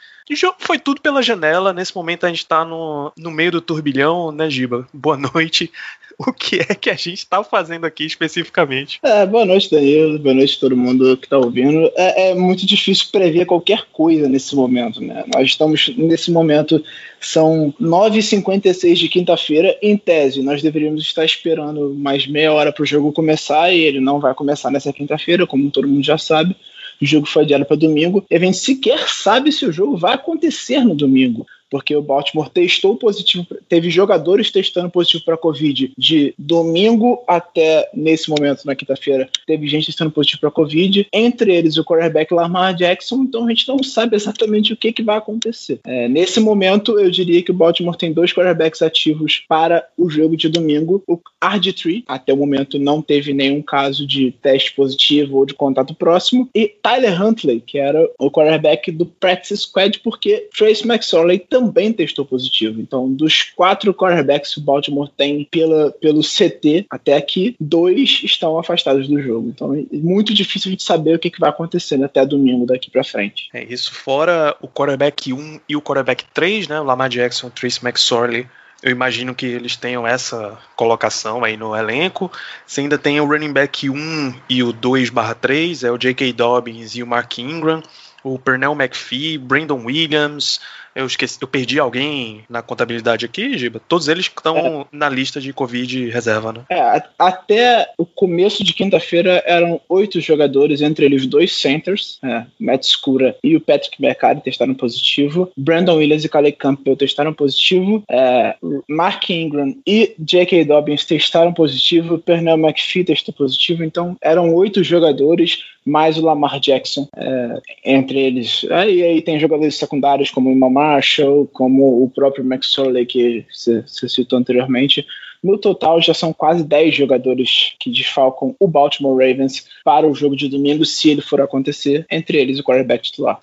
foi 0.58 0.78
tudo 0.78 1.00
pela 1.00 1.22
janela. 1.22 1.72
Nesse 1.72 1.94
momento 1.94 2.24
a 2.24 2.28
gente 2.28 2.38
está 2.38 2.64
no, 2.64 3.12
no 3.16 3.30
meio 3.30 3.52
do 3.52 3.60
turbilhão, 3.60 4.32
né, 4.32 4.50
Giba? 4.50 4.88
Boa 4.92 5.16
noite. 5.16 5.70
o 6.18 6.32
que 6.32 6.60
é 6.60 6.74
que 6.74 6.88
a 6.88 6.94
gente 6.94 7.18
está 7.18 7.42
fazendo 7.44 7.84
aqui 7.84 8.04
especificamente. 8.04 8.98
É, 9.02 9.26
boa 9.26 9.44
noite, 9.44 9.70
Danilo. 9.70 10.18
Boa 10.18 10.34
noite 10.34 10.56
a 10.56 10.60
todo 10.60 10.76
mundo 10.76 11.16
que 11.16 11.26
está 11.26 11.38
ouvindo. 11.38 11.90
É, 11.94 12.30
é, 12.30 12.34
muito 12.34 12.66
difícil 12.66 13.08
prever 13.12 13.44
qualquer 13.44 13.84
coisa 13.92 14.28
nesse 14.28 14.54
momento, 14.56 15.00
né? 15.00 15.24
Nós 15.34 15.46
estamos, 15.46 15.92
nesse 15.96 16.30
momento, 16.30 16.82
são 17.20 17.72
9h56 17.80 18.94
de 18.94 19.08
quinta-feira. 19.08 19.76
Em 19.82 19.96
tese, 19.96 20.42
nós 20.42 20.62
deveríamos 20.62 21.02
estar 21.02 21.24
esperando 21.24 21.94
mais 21.94 22.26
meia 22.26 22.52
hora 22.52 22.72
para 22.72 22.82
o 22.82 22.86
jogo 22.86 23.12
começar 23.12 23.70
e 23.72 23.80
ele 23.80 24.00
não 24.00 24.18
vai 24.18 24.34
começar 24.34 24.70
nessa 24.70 24.92
quinta-feira, 24.92 25.46
como 25.46 25.70
todo 25.70 25.88
mundo 25.88 26.04
já 26.04 26.16
sabe. 26.16 26.56
O 27.00 27.06
jogo 27.06 27.26
foi 27.26 27.42
adiado 27.42 27.64
para 27.64 27.76
domingo. 27.76 28.24
E 28.30 28.36
a 28.36 28.38
gente 28.38 28.56
sequer 28.56 29.08
sabe 29.08 29.52
se 29.52 29.66
o 29.66 29.72
jogo 29.72 29.96
vai 29.96 30.14
acontecer 30.14 30.84
no 30.84 30.94
domingo 30.94 31.46
porque 31.70 31.94
o 31.94 32.02
Baltimore 32.02 32.50
testou 32.50 32.96
positivo, 32.96 33.46
teve 33.68 33.90
jogadores 33.90 34.50
testando 34.50 34.90
positivo 34.90 35.24
para 35.24 35.36
Covid 35.36 35.92
de 35.96 36.34
domingo 36.38 37.22
até 37.26 37.88
nesse 37.94 38.30
momento, 38.30 38.64
na 38.64 38.74
quinta-feira, 38.74 39.28
teve 39.46 39.66
gente 39.66 39.86
testando 39.86 40.10
positivo 40.10 40.40
para 40.40 40.50
Covid, 40.50 41.06
entre 41.12 41.54
eles 41.54 41.76
o 41.76 41.84
quarterback 41.84 42.32
Lamar 42.32 42.74
Jackson, 42.74 43.22
então 43.22 43.46
a 43.46 43.48
gente 43.48 43.68
não 43.68 43.82
sabe 43.82 44.16
exatamente 44.16 44.72
o 44.72 44.76
que, 44.76 44.92
que 44.92 45.02
vai 45.02 45.16
acontecer. 45.16 45.80
É, 45.84 46.08
nesse 46.08 46.40
momento, 46.40 46.98
eu 46.98 47.10
diria 47.10 47.42
que 47.42 47.50
o 47.50 47.54
Baltimore 47.54 47.96
tem 47.96 48.12
dois 48.12 48.32
quarterbacks 48.32 48.82
ativos 48.82 49.44
para 49.48 49.86
o 49.96 50.08
jogo 50.08 50.36
de 50.36 50.48
domingo. 50.48 51.02
O 51.06 51.18
RG3, 51.42 52.04
até 52.06 52.32
o 52.32 52.36
momento, 52.36 52.78
não 52.78 53.02
teve 53.02 53.32
nenhum 53.32 53.62
caso 53.62 54.06
de 54.06 54.32
teste 54.42 54.74
positivo 54.74 55.38
ou 55.38 55.46
de 55.46 55.54
contato 55.54 55.94
próximo, 55.94 56.48
e 56.54 56.68
Tyler 56.82 57.20
Huntley, 57.20 57.60
que 57.60 57.78
era 57.78 58.08
o 58.18 58.30
quarterback 58.30 58.90
do 58.90 59.06
practice 59.06 59.56
squad, 59.62 60.00
porque 60.00 60.48
Trace 60.56 60.86
McSorley 60.86 61.38
também 61.56 61.90
testou 61.90 62.26
positivo. 62.26 62.82
Então, 62.82 63.10
dos 63.10 63.42
quatro 63.42 63.94
quarterbacks 63.94 64.52
que 64.52 64.60
o 64.60 64.62
Baltimore 64.62 65.08
tem 65.16 65.48
pela, 65.50 65.90
pelo 65.92 66.20
CT 66.20 66.84
até 66.90 67.16
aqui, 67.16 67.56
dois 67.58 68.20
estão 68.22 68.58
afastados 68.58 69.08
do 69.08 69.20
jogo. 69.22 69.48
Então, 69.48 69.74
é 69.74 69.84
muito 69.92 70.34
difícil 70.34 70.68
a 70.68 70.72
gente 70.72 70.82
saber 70.82 71.16
o 71.16 71.18
que, 71.18 71.30
que 71.30 71.40
vai 71.40 71.48
acontecer 71.48 72.02
até 72.04 72.26
domingo 72.26 72.66
daqui 72.66 72.90
para 72.90 73.02
frente. 73.02 73.48
É 73.54 73.64
isso, 73.64 73.90
fora 73.90 74.54
o 74.60 74.68
quarterback 74.68 75.32
1 75.32 75.60
e 75.66 75.74
o 75.74 75.80
quarterback 75.80 76.26
3, 76.34 76.68
né? 76.68 76.78
O 76.78 76.84
Lamar 76.84 77.08
Jackson, 77.08 77.48
Trace 77.48 77.80
McSorley. 77.82 78.46
Eu 78.82 78.90
imagino 78.90 79.34
que 79.34 79.46
eles 79.46 79.76
tenham 79.76 80.06
essa 80.06 80.58
colocação 80.76 81.42
aí 81.42 81.56
no 81.56 81.74
elenco. 81.74 82.30
Você 82.66 82.82
ainda 82.82 82.98
tem 82.98 83.18
o 83.18 83.24
running 83.24 83.52
back 83.52 83.88
1 83.88 84.34
e 84.50 84.62
o 84.62 84.74
2/3, 84.74 85.86
é 85.86 85.90
o 85.90 85.96
J.K. 85.96 86.34
Dobbins 86.34 86.94
e 86.94 87.02
o 87.02 87.06
Mark 87.06 87.38
Ingram, 87.38 87.82
o 88.22 88.38
Pernell 88.38 88.72
McPhee, 88.72 89.38
Brandon 89.38 89.82
Williams, 89.82 90.60
eu 90.96 91.06
esqueci, 91.06 91.38
eu 91.40 91.46
perdi 91.46 91.78
alguém 91.78 92.42
na 92.48 92.62
contabilidade 92.62 93.26
aqui, 93.26 93.58
Giba? 93.58 93.80
Todos 93.86 94.08
eles 94.08 94.24
estão 94.24 94.56
é. 94.56 94.86
na 94.90 95.08
lista 95.10 95.38
de 95.40 95.52
Covid 95.52 96.08
reserva, 96.08 96.52
né? 96.52 96.64
É, 96.70 97.02
até 97.18 97.92
o 97.98 98.06
começo 98.06 98.64
de 98.64 98.72
quinta-feira 98.72 99.42
eram 99.46 99.78
oito 99.90 100.20
jogadores, 100.22 100.80
entre 100.80 101.04
eles 101.04 101.26
dois 101.26 101.54
centers, 101.54 102.18
é, 102.24 102.46
Matt 102.58 102.84
Scura 102.84 103.36
e 103.44 103.54
o 103.54 103.60
Patrick 103.60 104.00
Mercado 104.00 104.40
testaram 104.40 104.74
positivo, 104.74 105.52
Brandon 105.54 105.96
Williams 105.96 106.24
e 106.24 106.28
Calais 106.30 106.54
Campbell 106.58 106.96
testaram 106.96 107.34
positivo, 107.34 108.02
é, 108.10 108.56
Mark 108.88 109.28
Ingram 109.28 109.76
e 109.86 110.14
J.K. 110.18 110.64
Dobbins 110.64 111.04
testaram 111.04 111.52
positivo, 111.52 112.18
Pernell 112.18 112.56
McPhee 112.56 113.04
testou 113.04 113.34
positivo, 113.34 113.84
então 113.84 114.16
eram 114.22 114.54
oito 114.54 114.82
jogadores, 114.82 115.58
mais 115.86 116.18
o 116.18 116.22
Lamar 116.22 116.58
Jackson 116.58 117.08
é, 117.16 117.60
entre 117.84 118.18
eles. 118.18 118.66
Aí, 118.72 119.02
aí 119.04 119.22
tem 119.22 119.38
jogadores 119.38 119.76
secundários 119.76 120.30
como 120.30 120.50
o 120.50 120.52
Imam 120.52 120.68
Marshall, 120.68 121.48
como 121.52 122.02
o 122.02 122.10
próprio 122.10 122.44
Max 122.44 122.66
Soley 122.66 123.06
que 123.06 123.46
você 123.48 124.08
citou 124.08 124.36
anteriormente. 124.36 125.06
No 125.42 125.56
total, 125.56 126.02
já 126.02 126.12
são 126.12 126.32
quase 126.32 126.64
10 126.64 126.96
jogadores 126.96 127.74
que 127.78 127.88
desfalcam 127.88 128.56
o 128.58 128.66
Baltimore 128.66 129.16
Ravens 129.16 129.68
para 129.84 130.04
o 130.04 130.14
jogo 130.14 130.34
de 130.34 130.48
domingo, 130.48 130.84
se 130.84 131.10
ele 131.10 131.20
for 131.20 131.40
acontecer, 131.40 132.04
entre 132.10 132.38
eles 132.38 132.58
o 132.58 132.64
quarterback 132.64 133.04
titular. 133.04 133.38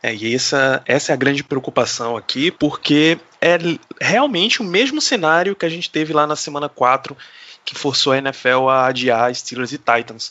É, 0.00 0.14
e 0.14 0.32
essa, 0.32 0.82
essa 0.86 1.10
é 1.10 1.14
a 1.14 1.16
grande 1.16 1.42
preocupação 1.42 2.16
aqui, 2.16 2.52
porque 2.52 3.18
é 3.40 3.58
realmente 4.00 4.62
o 4.62 4.64
mesmo 4.64 5.00
cenário 5.00 5.56
que 5.56 5.66
a 5.66 5.68
gente 5.68 5.90
teve 5.90 6.12
lá 6.12 6.24
na 6.24 6.36
semana 6.36 6.68
4, 6.68 7.16
que 7.64 7.74
forçou 7.74 8.12
a 8.12 8.18
NFL 8.18 8.68
a 8.68 8.86
adiar 8.86 9.34
Steelers 9.34 9.72
e 9.72 9.78
Titans 9.78 10.30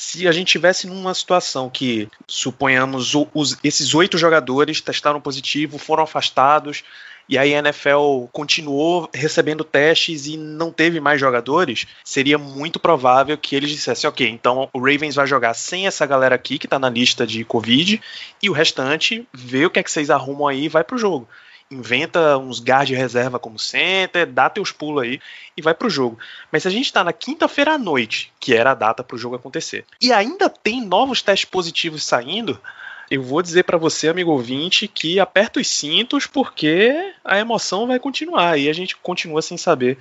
se 0.00 0.26
a 0.26 0.32
gente 0.32 0.52
tivesse 0.52 0.86
numa 0.86 1.12
situação 1.12 1.68
que, 1.68 2.08
suponhamos, 2.26 3.12
os, 3.34 3.58
esses 3.62 3.94
oito 3.94 4.16
jogadores 4.16 4.80
testaram 4.80 5.20
positivo, 5.20 5.76
foram 5.76 6.04
afastados, 6.04 6.82
e 7.28 7.36
aí 7.36 7.54
a 7.54 7.58
NFL 7.58 8.24
continuou 8.32 9.10
recebendo 9.12 9.62
testes 9.62 10.26
e 10.26 10.38
não 10.38 10.72
teve 10.72 11.00
mais 11.00 11.20
jogadores, 11.20 11.86
seria 12.02 12.38
muito 12.38 12.80
provável 12.80 13.36
que 13.36 13.54
eles 13.54 13.68
dissessem, 13.68 14.08
ok, 14.08 14.26
então 14.26 14.70
o 14.72 14.78
Ravens 14.78 15.16
vai 15.16 15.26
jogar 15.26 15.52
sem 15.52 15.86
essa 15.86 16.06
galera 16.06 16.34
aqui 16.34 16.58
que 16.58 16.64
está 16.64 16.78
na 16.78 16.88
lista 16.88 17.26
de 17.26 17.44
Covid, 17.44 18.00
e 18.42 18.48
o 18.48 18.54
restante 18.54 19.28
vê 19.34 19.66
o 19.66 19.70
que 19.70 19.80
é 19.80 19.82
que 19.82 19.90
vocês 19.90 20.08
arrumam 20.08 20.48
aí 20.48 20.64
e 20.64 20.68
vai 20.68 20.82
pro 20.82 20.96
jogo 20.96 21.28
inventa 21.70 22.36
uns 22.36 22.60
guard 22.60 22.90
reserva 22.90 23.38
como 23.38 23.58
center, 23.58 24.26
dá 24.26 24.50
teus 24.50 24.72
pulos 24.72 25.02
aí 25.02 25.20
e 25.56 25.62
vai 25.62 25.72
pro 25.72 25.88
jogo. 25.88 26.18
Mas 26.50 26.62
se 26.62 26.68
a 26.68 26.70
gente 26.70 26.92
tá 26.92 27.04
na 27.04 27.12
quinta-feira 27.12 27.74
à 27.74 27.78
noite, 27.78 28.32
que 28.40 28.54
era 28.54 28.72
a 28.72 28.74
data 28.74 29.04
pro 29.04 29.16
jogo 29.16 29.36
acontecer, 29.36 29.84
e 30.00 30.12
ainda 30.12 30.48
tem 30.48 30.84
novos 30.84 31.22
testes 31.22 31.48
positivos 31.48 32.04
saindo, 32.04 32.60
eu 33.10 33.22
vou 33.22 33.42
dizer 33.42 33.64
para 33.64 33.78
você, 33.78 34.08
amigo 34.08 34.30
ouvinte, 34.30 34.88
que 34.88 35.18
aperta 35.18 35.60
os 35.60 35.68
cintos 35.68 36.26
porque 36.26 37.12
a 37.24 37.38
emoção 37.38 37.86
vai 37.86 37.98
continuar 37.98 38.58
e 38.58 38.68
a 38.68 38.72
gente 38.72 38.96
continua 38.96 39.42
sem 39.42 39.56
saber 39.56 39.98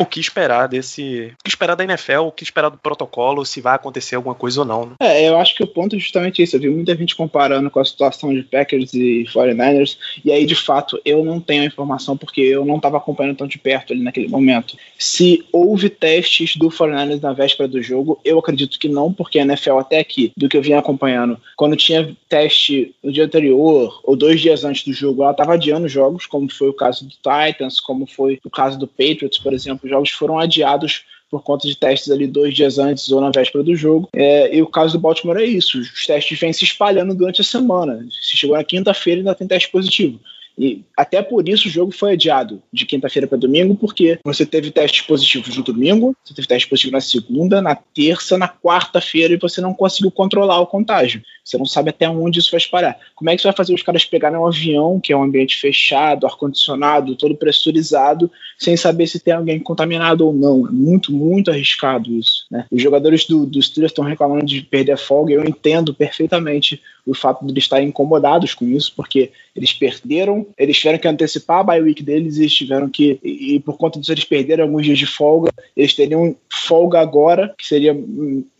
o 0.00 0.06
que 0.06 0.18
esperar 0.18 0.66
desse. 0.66 1.34
O 1.40 1.44
que 1.44 1.50
esperar 1.50 1.74
da 1.74 1.84
NFL, 1.84 2.20
o 2.20 2.32
que 2.32 2.42
esperar 2.42 2.70
do 2.70 2.78
protocolo, 2.78 3.44
se 3.44 3.60
vai 3.60 3.74
acontecer 3.74 4.16
alguma 4.16 4.34
coisa 4.34 4.60
ou 4.60 4.66
não. 4.66 4.86
Né? 4.86 4.92
É, 5.00 5.28
eu 5.28 5.38
acho 5.38 5.54
que 5.54 5.62
o 5.62 5.66
ponto 5.66 5.94
é 5.94 5.98
justamente 5.98 6.42
isso. 6.42 6.56
Eu 6.56 6.60
vi 6.60 6.70
muita 6.70 6.96
gente 6.96 7.14
comparando 7.14 7.70
com 7.70 7.78
a 7.78 7.84
situação 7.84 8.32
de 8.32 8.42
Packers 8.42 8.94
e 8.94 9.24
49ers, 9.24 9.98
e 10.24 10.32
aí, 10.32 10.46
de 10.46 10.54
fato, 10.54 11.00
eu 11.04 11.22
não 11.22 11.38
tenho 11.38 11.62
a 11.62 11.66
informação 11.66 12.16
porque 12.16 12.40
eu 12.40 12.64
não 12.64 12.76
estava 12.76 12.96
acompanhando 12.96 13.36
tão 13.36 13.46
de 13.46 13.58
perto 13.58 13.92
ali 13.92 14.02
naquele 14.02 14.28
momento. 14.28 14.76
Se 14.98 15.44
houve 15.52 15.90
testes 15.90 16.56
do 16.56 16.68
49ers 16.68 17.20
na 17.20 17.32
véspera 17.32 17.68
do 17.68 17.82
jogo, 17.82 18.18
eu 18.24 18.38
acredito 18.38 18.78
que 18.78 18.88
não, 18.88 19.12
porque 19.12 19.38
a 19.38 19.42
NFL 19.42 19.78
até 19.78 19.98
aqui, 19.98 20.32
do 20.36 20.48
que 20.48 20.56
eu 20.56 20.62
vinha 20.62 20.78
acompanhando, 20.78 21.38
quando 21.56 21.76
tinha 21.76 22.16
teste 22.28 22.94
no 23.02 23.12
dia 23.12 23.24
anterior 23.24 24.00
ou 24.02 24.16
dois 24.16 24.40
dias 24.40 24.64
antes 24.64 24.84
do 24.84 24.92
jogo, 24.92 25.22
ela 25.22 25.32
estava 25.32 25.54
adiando 25.54 25.88
jogos, 25.88 26.24
como 26.24 26.50
foi 26.50 26.68
o 26.68 26.74
caso 26.74 27.04
do 27.04 27.10
Titans, 27.10 27.80
como 27.80 28.06
foi 28.06 28.40
o 28.44 28.50
caso 28.50 28.78
do 28.78 28.86
Patriots, 28.86 29.38
por 29.38 29.52
exemplo. 29.52 29.89
Os 29.90 29.94
jogos 29.94 30.10
foram 30.10 30.38
adiados 30.38 31.04
por 31.30 31.42
conta 31.42 31.66
de 31.66 31.76
testes 31.76 32.10
ali 32.10 32.26
dois 32.26 32.54
dias 32.54 32.78
antes 32.78 33.10
ou 33.10 33.20
na 33.20 33.30
véspera 33.30 33.62
do 33.62 33.74
jogo. 33.74 34.08
É, 34.12 34.54
e 34.54 34.62
o 34.62 34.66
caso 34.66 34.94
do 34.94 35.00
Baltimore 35.00 35.38
é 35.38 35.44
isso: 35.44 35.80
os 35.80 36.06
testes 36.06 36.38
vêm 36.38 36.52
se 36.52 36.64
espalhando 36.64 37.14
durante 37.14 37.40
a 37.40 37.44
semana. 37.44 38.04
Se 38.10 38.36
chegou 38.36 38.56
na 38.56 38.64
quinta-feira 38.64 39.20
ainda 39.20 39.34
tem 39.34 39.46
teste 39.46 39.70
positivo. 39.70 40.18
E 40.58 40.84
até 40.94 41.22
por 41.22 41.48
isso 41.48 41.68
o 41.68 41.70
jogo 41.70 41.90
foi 41.90 42.12
adiado 42.12 42.62
de 42.70 42.84
quinta-feira 42.84 43.26
para 43.26 43.38
domingo, 43.38 43.74
porque 43.74 44.18
você 44.22 44.44
teve 44.44 44.70
testes 44.70 45.00
positivos 45.02 45.56
no 45.56 45.62
domingo, 45.62 46.14
você 46.22 46.34
teve 46.34 46.46
testes 46.46 46.68
positivos 46.68 46.92
na 46.92 47.00
segunda, 47.00 47.62
na 47.62 47.74
terça, 47.74 48.36
na 48.36 48.46
quarta-feira 48.46 49.32
e 49.32 49.38
você 49.38 49.60
não 49.62 49.72
conseguiu 49.72 50.10
controlar 50.10 50.60
o 50.60 50.66
contágio. 50.66 51.22
Você 51.44 51.58
não 51.58 51.66
sabe 51.66 51.90
até 51.90 52.08
onde 52.08 52.38
isso 52.38 52.50
vai 52.50 52.60
parar. 52.70 52.98
Como 53.14 53.30
é 53.30 53.36
que 53.36 53.42
você 53.42 53.48
vai 53.48 53.56
fazer 53.56 53.74
os 53.74 53.82
caras 53.82 54.04
pegarem 54.04 54.38
um 54.38 54.46
avião, 54.46 55.00
que 55.00 55.12
é 55.12 55.16
um 55.16 55.22
ambiente 55.22 55.56
fechado, 55.56 56.26
ar-condicionado, 56.26 57.16
todo 57.16 57.34
pressurizado, 57.34 58.30
sem 58.58 58.76
saber 58.76 59.06
se 59.06 59.20
tem 59.20 59.34
alguém 59.34 59.58
contaminado 59.58 60.26
ou 60.26 60.32
não? 60.32 60.66
É 60.66 60.70
muito, 60.70 61.12
muito 61.12 61.50
arriscado 61.50 62.12
isso. 62.12 62.46
Né? 62.50 62.66
Os 62.70 62.82
jogadores 62.82 63.26
do, 63.26 63.46
do 63.46 63.62
Steelers 63.62 63.92
estão 63.92 64.04
reclamando 64.04 64.44
de 64.44 64.62
perder 64.62 64.92
a 64.92 64.96
folga, 64.96 65.32
eu 65.32 65.44
entendo 65.44 65.94
perfeitamente 65.94 66.80
o 67.06 67.14
fato 67.14 67.44
de 67.44 67.52
eles 67.52 67.64
estarem 67.64 67.88
incomodados 67.88 68.54
com 68.54 68.66
isso, 68.66 68.92
porque 68.94 69.32
eles 69.54 69.72
perderam, 69.72 70.46
eles 70.56 70.78
tiveram 70.78 70.98
que 70.98 71.08
antecipar 71.08 71.60
a 71.60 71.64
bye 71.64 71.80
week 71.80 72.02
deles 72.02 72.38
e 72.38 72.48
tiveram 72.48 72.88
que, 72.88 73.18
e, 73.22 73.54
e 73.54 73.60
por 73.60 73.76
conta 73.76 73.98
disso 73.98 74.12
eles 74.12 74.24
perderam 74.24 74.64
alguns 74.64 74.84
dias 74.84 74.98
de 74.98 75.06
folga, 75.06 75.50
eles 75.76 75.94
teriam 75.94 76.36
folga 76.48 77.00
agora, 77.00 77.52
que 77.58 77.66
seria 77.66 77.96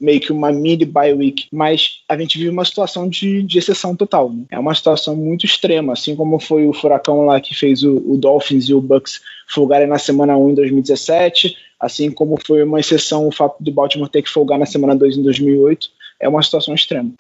meio 0.01 0.21
que 0.21 0.33
uma 0.33 0.51
mini 0.53 0.85
bye 0.85 1.13
week, 1.13 1.47
mas 1.53 2.03
a 2.09 2.17
gente 2.17 2.39
vive 2.39 2.51
uma 2.51 2.65
situação 2.71 3.09
de, 3.09 3.43
de 3.43 3.59
exceção 3.59 3.95
total. 3.95 4.33
Né? 4.33 4.45
É 4.51 4.59
uma 4.59 4.75
situação 4.75 5.15
muito 5.15 5.45
extrema, 5.45 5.93
assim 5.93 6.17
como 6.17 6.41
foi 6.41 6.67
o 6.67 6.73
furacão 6.73 7.27
lá 7.27 7.41
que 7.41 7.55
fez 7.55 7.83
o, 7.83 7.97
o 8.07 8.17
Dolphins 8.17 8.69
e 8.69 8.75
o 8.75 8.81
Bucks 8.81 9.21
folgarem 9.47 9.87
na 9.87 9.99
semana 9.99 10.37
1 10.37 10.51
em 10.51 10.55
2017, 10.55 11.57
assim 11.79 12.11
como 12.11 12.39
foi 12.47 12.63
uma 12.63 12.81
exceção 12.81 13.29
o 13.29 13.33
fato 13.33 13.63
do 13.63 13.71
Baltimore 13.71 14.09
ter 14.09 14.23
que 14.23 14.31
folgar 14.31 14.59
na 14.59 14.67
semana 14.67 14.97
2 14.97 15.19
em 15.19 15.23
2008, 15.23 15.89
é 16.19 16.29
uma 16.29 16.43
situação 16.43 16.75
extrema. 16.75 17.13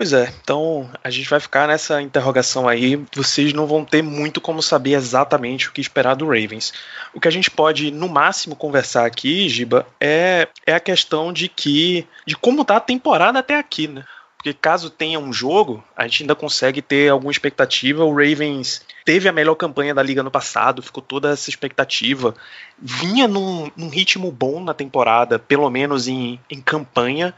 Pois 0.00 0.14
é, 0.14 0.32
então 0.42 0.90
a 1.04 1.10
gente 1.10 1.28
vai 1.28 1.38
ficar 1.38 1.68
nessa 1.68 2.00
interrogação 2.00 2.66
aí. 2.66 2.96
Vocês 3.14 3.52
não 3.52 3.66
vão 3.66 3.84
ter 3.84 4.02
muito 4.02 4.40
como 4.40 4.62
saber 4.62 4.94
exatamente 4.94 5.68
o 5.68 5.72
que 5.72 5.80
esperar 5.82 6.16
do 6.16 6.24
Ravens. 6.24 6.72
O 7.12 7.20
que 7.20 7.28
a 7.28 7.30
gente 7.30 7.50
pode, 7.50 7.90
no 7.90 8.08
máximo, 8.08 8.56
conversar 8.56 9.04
aqui, 9.04 9.46
Giba, 9.46 9.86
é, 10.00 10.48
é 10.66 10.72
a 10.72 10.80
questão 10.80 11.34
de 11.34 11.50
que. 11.50 12.06
de 12.24 12.34
como 12.34 12.64
tá 12.64 12.76
a 12.76 12.80
temporada 12.80 13.40
até 13.40 13.58
aqui, 13.58 13.88
né? 13.88 14.02
Porque 14.40 14.54
caso 14.54 14.88
tenha 14.88 15.20
um 15.20 15.34
jogo, 15.34 15.84
a 15.94 16.04
gente 16.04 16.22
ainda 16.22 16.34
consegue 16.34 16.80
ter 16.80 17.10
alguma 17.10 17.30
expectativa. 17.30 18.06
O 18.06 18.10
Ravens 18.10 18.80
teve 19.04 19.28
a 19.28 19.32
melhor 19.32 19.54
campanha 19.54 19.94
da 19.94 20.02
liga 20.02 20.22
no 20.22 20.30
passado, 20.30 20.82
ficou 20.82 21.02
toda 21.02 21.30
essa 21.30 21.50
expectativa. 21.50 22.34
Vinha 22.78 23.28
num, 23.28 23.70
num 23.76 23.90
ritmo 23.90 24.32
bom 24.32 24.64
na 24.64 24.72
temporada, 24.72 25.38
pelo 25.38 25.68
menos 25.68 26.08
em, 26.08 26.40
em 26.48 26.58
campanha. 26.58 27.34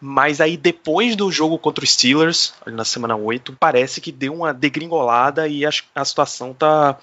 Mas 0.00 0.40
aí 0.40 0.56
depois 0.56 1.14
do 1.14 1.30
jogo 1.30 1.58
contra 1.58 1.84
os 1.84 1.92
Steelers, 1.92 2.54
na 2.64 2.82
semana 2.84 3.14
8, 3.14 3.54
parece 3.60 4.00
que 4.00 4.10
deu 4.10 4.32
uma 4.32 4.54
degringolada 4.54 5.46
e 5.46 5.66
a, 5.66 5.70
a 5.94 6.02
situação 6.02 6.54
tá, 6.54 6.98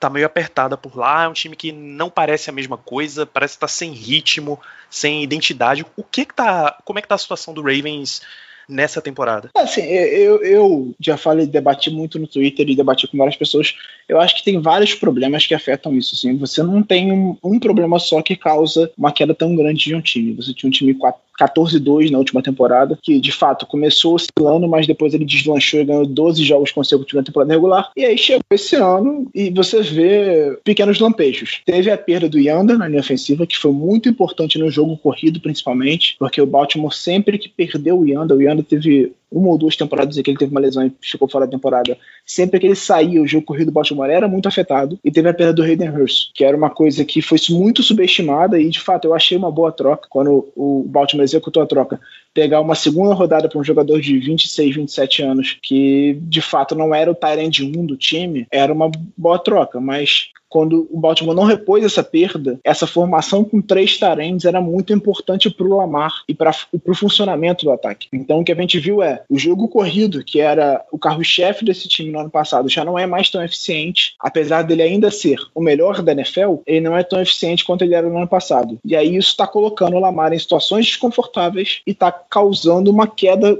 tá 0.00 0.08
meio 0.08 0.24
apertada 0.24 0.78
por 0.78 0.96
lá. 0.96 1.24
É 1.24 1.28
um 1.28 1.34
time 1.34 1.54
que 1.54 1.70
não 1.70 2.08
parece 2.08 2.48
a 2.48 2.52
mesma 2.52 2.78
coisa, 2.78 3.26
parece 3.26 3.56
estar 3.56 3.66
tá 3.66 3.72
sem 3.72 3.92
ritmo, 3.92 4.58
sem 4.88 5.22
identidade. 5.22 5.84
O 5.98 6.02
que 6.02 6.24
que 6.24 6.34
tá. 6.34 6.78
Como 6.82 6.98
é 6.98 7.02
que 7.02 7.08
tá 7.08 7.16
a 7.16 7.18
situação 7.18 7.52
do 7.52 7.60
Ravens 7.60 8.22
nessa 8.70 9.02
temporada? 9.02 9.50
Assim, 9.54 9.82
eu, 9.82 10.42
eu 10.42 10.94
já 10.98 11.16
falei, 11.16 11.46
debati 11.46 11.90
muito 11.90 12.18
no 12.18 12.26
Twitter 12.26 12.68
e 12.68 12.76
debati 12.76 13.06
com 13.06 13.18
várias 13.18 13.36
pessoas. 13.36 13.74
Eu 14.08 14.20
acho 14.20 14.36
que 14.36 14.44
tem 14.44 14.60
vários 14.60 14.94
problemas 14.94 15.46
que 15.46 15.54
afetam 15.54 15.94
isso. 15.96 16.14
Assim. 16.14 16.36
Você 16.36 16.62
não 16.62 16.82
tem 16.82 17.12
um, 17.12 17.36
um 17.42 17.58
problema 17.58 17.98
só 17.98 18.22
que 18.22 18.36
causa 18.36 18.90
uma 18.96 19.12
queda 19.12 19.34
tão 19.34 19.54
grande 19.54 19.84
de 19.84 19.94
um 19.94 20.00
time. 20.00 20.34
Você 20.34 20.54
tinha 20.54 20.68
um 20.68 20.72
time 20.72 20.94
14-2 21.40 22.10
na 22.10 22.18
última 22.18 22.42
temporada, 22.42 22.98
que 23.02 23.18
de 23.18 23.32
fato 23.32 23.66
começou 23.66 24.14
oscilando, 24.14 24.68
mas 24.68 24.86
depois 24.86 25.14
ele 25.14 25.24
deslanchou 25.24 25.80
e 25.80 25.84
ganhou 25.84 26.06
12 26.06 26.44
jogos 26.44 26.72
consecutivos 26.72 27.20
na 27.20 27.24
temporada 27.24 27.52
regular. 27.52 27.90
E 27.96 28.04
aí 28.04 28.18
chegou 28.18 28.42
esse 28.50 28.76
ano 28.76 29.28
e 29.34 29.50
você 29.50 29.82
vê 29.82 30.58
pequenos 30.64 30.98
lampejos. 31.00 31.60
Teve 31.64 31.90
a 31.90 31.98
perda 31.98 32.28
do 32.28 32.38
Yanda 32.38 32.76
na 32.76 32.88
linha 32.88 33.00
ofensiva, 33.00 33.46
que 33.46 33.56
foi 33.56 33.72
muito 33.72 34.08
importante 34.08 34.58
no 34.58 34.70
jogo 34.70 34.96
corrido, 34.96 35.40
principalmente, 35.40 36.16
porque 36.18 36.40
o 36.40 36.46
Baltimore 36.46 36.94
sempre 36.94 37.38
que 37.38 37.48
perdeu 37.48 37.98
o 37.98 38.06
Yanda, 38.06 38.34
o 38.34 38.42
Yanda 38.42 38.62
teve 38.62 39.12
uma 39.30 39.48
ou 39.48 39.58
duas 39.58 39.76
temporadas 39.76 40.16
em 40.16 40.22
que 40.22 40.30
ele 40.30 40.38
teve 40.38 40.50
uma 40.50 40.60
lesão 40.60 40.84
e 40.84 40.92
ficou 41.00 41.28
fora 41.28 41.46
da 41.46 41.52
temporada. 41.52 41.96
Sempre 42.26 42.58
que 42.58 42.66
ele 42.66 42.74
saía, 42.74 43.22
o 43.22 43.26
jogo 43.26 43.46
corrido 43.46 43.66
do 43.66 43.72
Baltimore 43.72 44.10
era 44.10 44.26
muito 44.26 44.48
afetado. 44.48 44.98
E 45.04 45.10
teve 45.10 45.28
a 45.28 45.34
perda 45.34 45.52
do 45.52 45.62
Hayden 45.62 45.90
Hurst, 45.90 46.30
que 46.34 46.44
era 46.44 46.56
uma 46.56 46.70
coisa 46.70 47.04
que 47.04 47.22
foi 47.22 47.38
muito 47.50 47.82
subestimada. 47.82 48.60
E 48.60 48.68
de 48.68 48.80
fato, 48.80 49.06
eu 49.06 49.14
achei 49.14 49.36
uma 49.36 49.50
boa 49.50 49.70
troca 49.70 50.08
quando 50.10 50.48
o 50.56 50.84
Baltimore 50.88 51.24
executou 51.24 51.62
a 51.62 51.66
troca. 51.66 52.00
Pegar 52.34 52.60
uma 52.60 52.74
segunda 52.74 53.14
rodada 53.14 53.48
para 53.48 53.58
um 53.58 53.64
jogador 53.64 54.00
de 54.00 54.18
26, 54.18 54.76
27 54.76 55.22
anos, 55.22 55.58
que 55.62 56.18
de 56.22 56.40
fato 56.40 56.74
não 56.74 56.94
era 56.94 57.10
o 57.10 57.14
Tyrande 57.14 57.64
1 57.64 57.86
do 57.86 57.96
time, 57.96 58.46
era 58.50 58.72
uma 58.72 58.90
boa 59.16 59.38
troca. 59.38 59.80
Mas 59.80 60.30
quando 60.50 60.88
o 60.90 60.98
Baltimore 60.98 61.34
não 61.34 61.44
repôs 61.44 61.84
essa 61.84 62.02
perda, 62.02 62.58
essa 62.64 62.86
formação 62.86 63.44
com 63.44 63.62
três 63.62 63.96
tarendes 63.96 64.44
era 64.44 64.60
muito 64.60 64.92
importante 64.92 65.48
para 65.48 65.66
o 65.66 65.76
Lamar 65.76 66.22
e 66.28 66.34
para 66.34 66.52
o 66.72 66.94
funcionamento 66.94 67.64
do 67.64 67.70
ataque. 67.70 68.08
Então 68.12 68.40
o 68.40 68.44
que 68.44 68.52
a 68.52 68.56
gente 68.56 68.78
viu 68.78 69.02
é 69.02 69.22
o 69.30 69.38
jogo 69.38 69.68
corrido, 69.68 70.24
que 70.24 70.40
era 70.40 70.84
o 70.90 70.98
carro-chefe 70.98 71.64
desse 71.64 71.88
time 71.88 72.10
no 72.10 72.18
ano 72.18 72.30
passado, 72.30 72.68
já 72.68 72.84
não 72.84 72.98
é 72.98 73.06
mais 73.06 73.30
tão 73.30 73.42
eficiente, 73.42 74.14
apesar 74.18 74.62
dele 74.62 74.82
ainda 74.82 75.10
ser 75.10 75.38
o 75.54 75.60
melhor 75.60 76.02
da 76.02 76.12
NFL, 76.12 76.56
ele 76.66 76.80
não 76.80 76.96
é 76.96 77.04
tão 77.04 77.22
eficiente 77.22 77.64
quanto 77.64 77.82
ele 77.82 77.94
era 77.94 78.08
no 78.08 78.18
ano 78.18 78.28
passado. 78.28 78.78
E 78.84 78.96
aí 78.96 79.16
isso 79.16 79.30
está 79.30 79.46
colocando 79.46 79.96
o 79.96 80.00
Lamar 80.00 80.32
em 80.32 80.38
situações 80.38 80.86
desconfortáveis 80.86 81.80
e 81.86 81.92
está 81.92 82.10
causando 82.10 82.90
uma 82.90 83.06
queda 83.06 83.56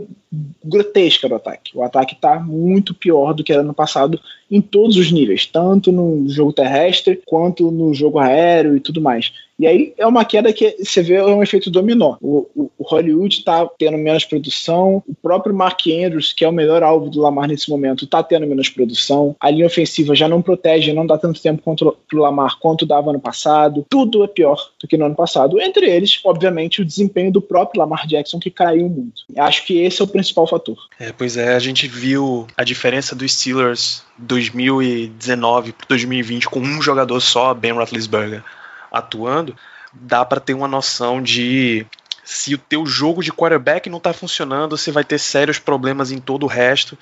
grotesca 0.64 1.28
do 1.28 1.34
ataque. 1.34 1.76
O 1.76 1.82
ataque 1.82 2.14
está 2.14 2.38
muito 2.38 2.94
pior 2.94 3.32
do 3.32 3.42
que 3.42 3.52
era 3.52 3.62
no 3.62 3.74
passado 3.74 4.20
em 4.50 4.60
todos 4.60 4.96
os 4.96 5.12
níveis, 5.12 5.46
tanto 5.46 5.92
no 5.92 6.28
jogo 6.28 6.52
terrestre 6.52 7.20
quanto 7.24 7.70
no 7.70 7.94
jogo 7.94 8.18
aéreo 8.18 8.76
e 8.76 8.80
tudo 8.80 9.00
mais. 9.00 9.32
E 9.60 9.66
aí 9.66 9.92
é 9.98 10.06
uma 10.06 10.24
queda 10.24 10.54
que 10.54 10.74
você 10.82 11.02
vê 11.02 11.20
um 11.20 11.42
efeito 11.42 11.70
dominó. 11.70 12.16
O, 12.22 12.48
o, 12.56 12.70
o 12.78 12.82
Hollywood 12.82 13.40
está 13.40 13.68
tendo 13.78 13.98
menos 13.98 14.24
produção, 14.24 15.02
o 15.06 15.14
próprio 15.14 15.54
Mark 15.54 15.82
Andrews, 15.86 16.32
que 16.32 16.46
é 16.46 16.48
o 16.48 16.52
melhor 16.52 16.82
alvo 16.82 17.10
do 17.10 17.20
Lamar 17.20 17.46
nesse 17.46 17.68
momento, 17.68 18.06
está 18.06 18.22
tendo 18.22 18.46
menos 18.46 18.70
produção. 18.70 19.36
A 19.38 19.50
linha 19.50 19.66
ofensiva 19.66 20.14
já 20.14 20.26
não 20.26 20.40
protege, 20.40 20.94
não 20.94 21.06
dá 21.06 21.18
tanto 21.18 21.42
tempo 21.42 21.60
contra 21.60 21.88
o 21.88 21.94
Lamar 22.14 22.58
quanto 22.58 22.86
dava 22.86 23.12
no 23.12 23.20
passado. 23.20 23.84
Tudo 23.90 24.24
é 24.24 24.28
pior 24.28 24.56
do 24.80 24.88
que 24.88 24.96
no 24.96 25.04
ano 25.04 25.14
passado. 25.14 25.60
Entre 25.60 25.90
eles, 25.90 26.18
obviamente, 26.24 26.80
o 26.80 26.84
desempenho 26.84 27.30
do 27.30 27.42
próprio 27.42 27.80
Lamar 27.80 28.06
Jackson, 28.06 28.40
que 28.40 28.50
caiu 28.50 28.88
muito. 28.88 29.24
Acho 29.36 29.66
que 29.66 29.78
esse 29.78 30.00
é 30.00 30.04
o 30.04 30.08
principal 30.08 30.46
fator. 30.46 30.78
É, 30.98 31.12
pois 31.12 31.36
é, 31.36 31.54
a 31.54 31.58
gente 31.58 31.86
viu 31.86 32.46
a 32.56 32.64
diferença 32.64 33.14
dos 33.14 33.34
Steelers 33.34 34.02
2019 34.16 35.72
para 35.72 35.86
2020 35.86 36.48
com 36.48 36.60
um 36.60 36.80
jogador 36.80 37.20
só, 37.20 37.52
Ben 37.52 37.72
Roethlisberger 37.72 38.42
atuando, 38.90 39.56
dá 39.92 40.24
para 40.24 40.40
ter 40.40 40.54
uma 40.54 40.68
noção 40.68 41.22
de 41.22 41.86
se 42.24 42.54
o 42.54 42.58
teu 42.58 42.86
jogo 42.86 43.22
de 43.22 43.32
quarterback 43.32 43.90
não 43.90 43.98
está 43.98 44.12
funcionando, 44.12 44.76
você 44.76 44.92
vai 44.92 45.02
ter 45.02 45.18
sérios 45.18 45.58
problemas 45.58 46.12
em 46.12 46.20
todo 46.20 46.44
o 46.44 46.48
resto. 46.48 46.96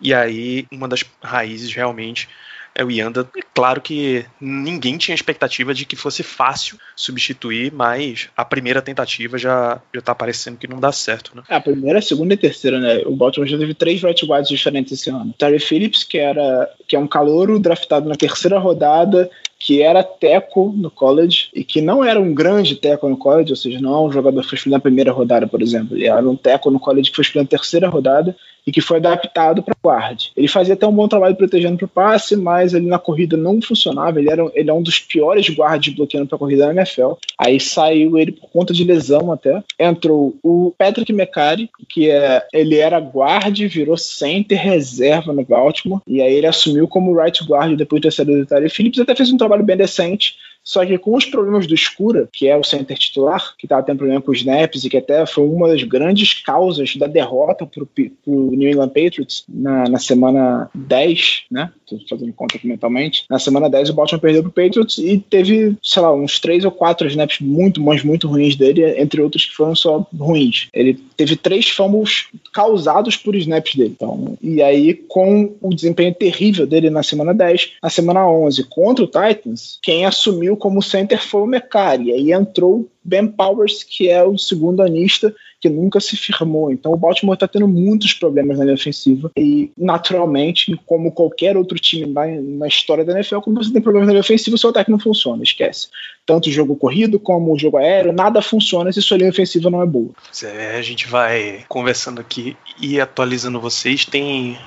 E 0.00 0.12
aí, 0.12 0.66
uma 0.70 0.86
das 0.86 1.04
raízes 1.22 1.72
realmente 1.72 2.28
é 2.74 2.84
o 2.84 2.90
Yanda. 2.90 3.26
É 3.36 3.40
claro 3.54 3.80
que 3.80 4.26
ninguém 4.40 4.98
tinha 4.98 5.14
expectativa 5.14 5.72
de 5.72 5.86
que 5.86 5.94
fosse 5.94 6.22
fácil 6.22 6.76
substituir, 6.96 7.72
mas 7.72 8.28
a 8.36 8.44
primeira 8.44 8.82
tentativa 8.82 9.38
já, 9.38 9.80
já 9.94 10.00
tá 10.02 10.14
parecendo 10.14 10.58
que 10.58 10.66
não 10.66 10.80
dá 10.80 10.90
certo, 10.90 11.36
né? 11.36 11.42
É, 11.48 11.54
a 11.54 11.60
primeira, 11.60 12.00
a 12.00 12.02
segunda 12.02 12.34
e 12.34 12.36
a 12.36 12.40
terceira, 12.40 12.80
né? 12.80 13.02
O 13.06 13.14
Baltimore 13.14 13.48
já 13.48 13.56
teve 13.56 13.74
três 13.74 14.02
right 14.02 14.26
guards 14.26 14.48
diferentes 14.48 14.92
esse 14.92 15.08
ano. 15.08 15.32
Terry 15.38 15.60
Phillips, 15.60 16.02
que 16.02 16.18
era 16.18 16.68
que 16.88 16.96
é 16.96 16.98
um 16.98 17.06
calouro 17.06 17.58
draftado 17.58 18.08
na 18.08 18.16
terceira 18.16 18.58
rodada 18.58 19.30
que 19.64 19.80
era 19.80 20.02
teco 20.02 20.74
no 20.76 20.90
college 20.90 21.48
e 21.54 21.64
que 21.64 21.80
não 21.80 22.04
era 22.04 22.20
um 22.20 22.34
grande 22.34 22.76
teco 22.76 23.08
no 23.08 23.16
college, 23.16 23.50
ou 23.50 23.56
seja, 23.56 23.80
não 23.80 23.94
é 23.94 24.00
um 24.02 24.12
jogador 24.12 24.42
que 24.42 24.48
foi 24.50 24.56
escolhido 24.58 24.76
na 24.76 24.82
primeira 24.82 25.10
rodada, 25.10 25.46
por 25.46 25.62
exemplo. 25.62 25.96
Ele 25.96 26.06
era 26.06 26.28
um 26.28 26.36
teco 26.36 26.70
no 26.70 26.78
college 26.78 27.08
que 27.08 27.16
foi 27.16 27.22
escolhido 27.22 27.44
na 27.50 27.58
terceira 27.58 27.88
rodada 27.88 28.36
e 28.66 28.72
que 28.72 28.80
foi 28.80 28.98
adaptado 28.98 29.62
para 29.62 29.74
guarde. 29.82 30.32
Ele 30.36 30.48
fazia 30.48 30.74
até 30.74 30.86
um 30.86 30.92
bom 30.92 31.06
trabalho 31.06 31.36
protegendo 31.36 31.76
para 31.76 31.84
o 31.84 31.88
passe, 31.88 32.36
mas 32.36 32.74
ele 32.74 32.86
na 32.86 32.98
corrida 32.98 33.36
não 33.36 33.60
funcionava. 33.60 34.18
Ele, 34.18 34.30
era, 34.30 34.50
ele 34.54 34.70
é 34.70 34.72
um 34.72 34.82
dos 34.82 34.98
piores 34.98 35.48
guardes 35.50 35.94
bloqueando 35.94 36.26
para 36.26 36.38
corrida 36.38 36.66
na 36.66 36.80
NFL. 36.80 37.12
Aí 37.38 37.60
saiu 37.60 38.18
ele 38.18 38.32
por 38.32 38.50
conta 38.50 38.72
de 38.72 38.84
lesão 38.84 39.32
até. 39.32 39.62
Entrou 39.78 40.36
o 40.42 40.74
Patrick 40.76 41.12
McCarry, 41.12 41.68
que 41.88 42.10
é, 42.10 42.46
ele 42.52 42.76
era 42.76 42.98
guarde, 43.00 43.68
virou 43.68 43.96
center 43.96 44.60
reserva 44.60 45.32
no 45.32 45.44
Baltimore, 45.44 46.00
e 46.06 46.20
aí 46.20 46.34
ele 46.34 46.46
assumiu 46.46 46.88
como 46.88 47.14
right 47.14 47.44
guard 47.44 47.76
depois 47.76 48.00
de 48.00 48.08
ter 48.08 48.14
saído 48.14 48.38
do 48.38 48.46
Tyler 48.46 48.70
Phillips, 48.70 49.00
até 49.00 49.14
fez 49.14 49.30
um 49.30 49.36
trabalho 49.36 49.64
bem 49.64 49.76
decente. 49.76 50.36
Só 50.64 50.84
que 50.84 50.96
com 50.96 51.14
os 51.14 51.26
problemas 51.26 51.66
do 51.66 51.74
Escura, 51.74 52.26
que 52.32 52.48
é 52.48 52.56
o 52.56 52.64
center 52.64 52.96
titular, 52.96 53.54
que 53.58 53.66
estava 53.66 53.82
tendo 53.82 53.98
problema 53.98 54.22
com 54.22 54.32
os 54.32 54.38
snaps 54.38 54.82
e 54.82 54.88
que 54.88 54.96
até 54.96 55.26
foi 55.26 55.44
uma 55.46 55.68
das 55.68 55.82
grandes 55.82 56.42
causas 56.42 56.96
da 56.96 57.06
derrota 57.06 57.66
para 57.66 57.84
o 58.26 58.50
New 58.50 58.70
England 58.70 58.88
Patriots 58.88 59.44
na, 59.46 59.84
na 59.84 59.98
semana 59.98 60.70
10, 60.74 61.44
né? 61.50 61.70
Fazendo 62.08 62.32
conta 62.32 62.56
aqui 62.56 62.66
mentalmente. 62.66 63.24
Na 63.28 63.38
semana 63.38 63.70
10 63.70 63.90
o 63.90 63.94
Baltimore 63.94 64.20
perdeu 64.20 64.42
para 64.42 64.48
o 64.48 64.52
Patriots 64.52 64.98
e 64.98 65.18
teve, 65.18 65.76
sei 65.82 66.02
lá, 66.02 66.12
uns 66.14 66.38
três 66.38 66.64
ou 66.64 66.70
quatro 66.70 67.06
snaps 67.08 67.40
muito, 67.40 67.80
mas 67.82 68.02
muito 68.02 68.28
ruins 68.28 68.56
dele, 68.56 69.00
entre 69.00 69.20
outros 69.20 69.46
que 69.46 69.54
foram 69.54 69.74
só 69.74 70.06
ruins. 70.16 70.68
Ele 70.72 70.98
teve 71.16 71.36
três 71.36 71.68
fumbles 71.68 72.26
causados 72.52 73.16
por 73.16 73.34
snaps 73.34 73.74
dele. 73.74 73.94
Então, 73.96 74.36
e 74.42 74.62
aí, 74.62 74.94
com 74.94 75.54
o 75.60 75.74
desempenho 75.74 76.14
terrível 76.14 76.66
dele 76.66 76.90
na 76.90 77.02
semana 77.02 77.34
10, 77.34 77.72
na 77.82 77.90
semana 77.90 78.28
11 78.28 78.64
contra 78.64 79.04
o 79.04 79.08
Titans, 79.08 79.78
quem 79.82 80.04
assumiu 80.04 80.56
como 80.56 80.82
center 80.82 81.22
foi 81.22 81.42
o 81.42 81.46
Mecari. 81.46 82.12
Aí 82.12 82.32
entrou 82.32 82.88
Ben 83.04 83.26
Powers, 83.26 83.82
que 83.82 84.08
é 84.08 84.24
o 84.24 84.38
segundo 84.38 84.82
anista, 84.82 85.34
que 85.60 85.68
nunca 85.68 86.00
se 86.00 86.16
firmou. 86.16 86.70
Então 86.70 86.92
o 86.92 86.96
Baltimore 86.96 87.34
está 87.34 87.48
tendo 87.48 87.66
muitos 87.66 88.12
problemas 88.12 88.58
na 88.58 88.64
linha 88.64 88.74
ofensiva. 88.74 89.30
E, 89.36 89.70
naturalmente, 89.76 90.78
como 90.84 91.12
qualquer 91.12 91.56
outro 91.56 91.78
time 91.78 92.06
na, 92.06 92.26
na 92.26 92.66
história 92.66 93.04
da 93.04 93.12
NFL, 93.12 93.38
quando 93.38 93.62
você 93.62 93.72
tem 93.72 93.80
problemas 93.80 94.06
na 94.06 94.12
linha 94.12 94.20
ofensiva, 94.20 94.56
o 94.56 94.58
seu 94.58 94.70
ataque 94.70 94.90
não 94.90 94.98
funciona, 94.98 95.42
esquece. 95.42 95.88
Tanto 96.26 96.48
o 96.48 96.52
jogo 96.52 96.76
corrido 96.76 97.18
como 97.18 97.52
o 97.52 97.58
jogo 97.58 97.76
aéreo, 97.78 98.12
nada 98.12 98.42
funciona 98.42 98.92
se 98.92 99.00
sua 99.00 99.16
linha 99.16 99.30
ofensiva 99.30 99.70
não 99.70 99.82
é 99.82 99.86
boa. 99.86 100.10
É, 100.42 100.76
a 100.76 100.82
gente 100.82 101.06
vai 101.06 101.64
conversando 101.68 102.20
aqui 102.20 102.56
e 102.80 103.00
atualizando 103.00 103.60
vocês. 103.60 104.04
Tem 104.04 104.58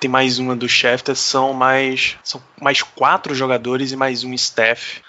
tem 0.00 0.10
mais 0.10 0.40
uma 0.40 0.56
do 0.56 0.68
Schefter, 0.68 1.14
são 1.14 1.52
mais 1.52 2.16
são 2.24 2.42
mais 2.60 2.82
quatro 2.82 3.32
jogadores 3.36 3.92
e 3.92 3.96
mais 3.96 4.24
um 4.24 4.34
staff 4.34 5.00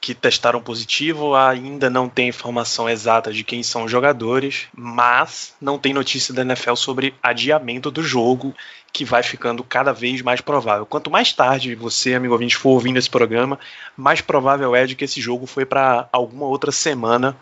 que 0.00 0.14
testaram 0.14 0.62
positivo, 0.62 1.34
ainda 1.34 1.90
não 1.90 2.08
tem 2.08 2.28
informação 2.28 2.88
exata 2.88 3.32
de 3.32 3.44
quem 3.44 3.62
são 3.62 3.84
os 3.84 3.90
jogadores, 3.90 4.66
mas 4.74 5.54
não 5.60 5.78
tem 5.78 5.92
notícia 5.92 6.32
da 6.32 6.42
NFL 6.42 6.74
sobre 6.74 7.14
adiamento 7.22 7.90
do 7.90 8.02
jogo, 8.02 8.54
que 8.92 9.04
vai 9.04 9.22
ficando 9.22 9.62
cada 9.62 9.92
vez 9.92 10.22
mais 10.22 10.40
provável. 10.40 10.86
Quanto 10.86 11.10
mais 11.10 11.32
tarde 11.32 11.74
você, 11.74 12.14
amigo 12.14 12.32
ouvinte, 12.32 12.56
for 12.56 12.70
ouvindo 12.70 12.98
esse 12.98 13.10
programa, 13.10 13.58
mais 13.96 14.20
provável 14.20 14.74
é 14.74 14.86
de 14.86 14.96
que 14.96 15.04
esse 15.04 15.20
jogo 15.20 15.46
foi 15.46 15.66
para 15.66 16.08
alguma 16.12 16.46
outra 16.46 16.72
semana 16.72 17.36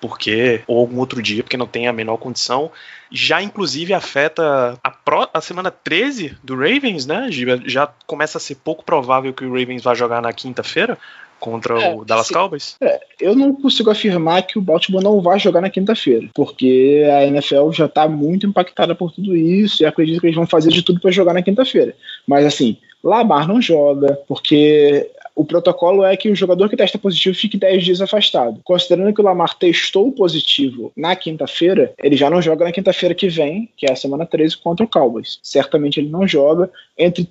porque 0.00 0.62
ou 0.66 0.78
algum 0.78 0.98
outro 0.98 1.20
dia, 1.20 1.42
porque 1.42 1.56
não 1.56 1.66
tem 1.66 1.86
a 1.86 1.92
menor 1.92 2.16
condição. 2.16 2.72
Já 3.10 3.42
inclusive 3.42 3.92
afeta 3.92 4.78
a, 4.82 4.90
pro, 4.90 5.28
a 5.32 5.40
semana 5.40 5.70
13 5.70 6.38
do 6.42 6.54
Ravens, 6.54 7.04
né? 7.06 7.28
Já 7.66 7.86
começa 8.06 8.38
a 8.38 8.40
ser 8.40 8.56
pouco 8.56 8.84
provável 8.84 9.32
que 9.32 9.44
o 9.44 9.52
Ravens 9.52 9.82
vá 9.82 9.94
jogar 9.94 10.22
na 10.22 10.32
quinta-feira, 10.32 10.98
contra 11.40 11.82
é, 11.82 11.94
o 11.94 12.04
Dallas 12.04 12.28
se, 12.28 12.32
Cowboys? 12.32 12.76
É, 12.80 13.00
eu 13.20 13.34
não 13.34 13.54
consigo 13.54 13.90
afirmar 13.90 14.42
que 14.42 14.58
o 14.58 14.62
Baltimore 14.62 15.02
não 15.02 15.20
vai 15.20 15.38
jogar 15.38 15.60
na 15.60 15.70
quinta-feira, 15.70 16.28
porque 16.34 17.04
a 17.10 17.24
NFL 17.24 17.72
já 17.72 17.86
está 17.86 18.06
muito 18.06 18.46
impactada 18.46 18.94
por 18.94 19.10
tudo 19.10 19.36
isso 19.36 19.82
e 19.82 19.86
acredito 19.86 20.20
que 20.20 20.26
eles 20.26 20.36
vão 20.36 20.46
fazer 20.46 20.70
de 20.70 20.82
tudo 20.82 21.00
para 21.00 21.10
jogar 21.10 21.32
na 21.32 21.42
quinta-feira. 21.42 21.94
Mas 22.26 22.44
assim, 22.44 22.76
Lamar 23.02 23.48
não 23.48 23.60
joga, 23.60 24.18
porque 24.28 25.10
o 25.40 25.44
protocolo 25.44 26.04
é 26.04 26.14
que 26.18 26.28
o 26.28 26.36
jogador 26.36 26.68
que 26.68 26.76
testa 26.76 26.98
positivo 26.98 27.34
fique 27.34 27.56
10 27.56 27.82
dias 27.82 28.00
afastado. 28.02 28.60
Considerando 28.62 29.14
que 29.14 29.22
o 29.22 29.24
Lamar 29.24 29.56
testou 29.56 30.12
positivo 30.12 30.92
na 30.94 31.16
quinta-feira, 31.16 31.94
ele 31.98 32.14
já 32.14 32.28
não 32.28 32.42
joga 32.42 32.66
na 32.66 32.72
quinta-feira 32.72 33.14
que 33.14 33.26
vem, 33.26 33.70
que 33.74 33.86
é 33.86 33.92
a 33.92 33.96
semana 33.96 34.26
13, 34.26 34.58
contra 34.58 34.84
o 34.84 34.88
Cowboys. 34.88 35.38
Certamente 35.42 35.98
ele 35.98 36.10
não 36.10 36.28
joga. 36.28 36.70
Entre 36.98 37.26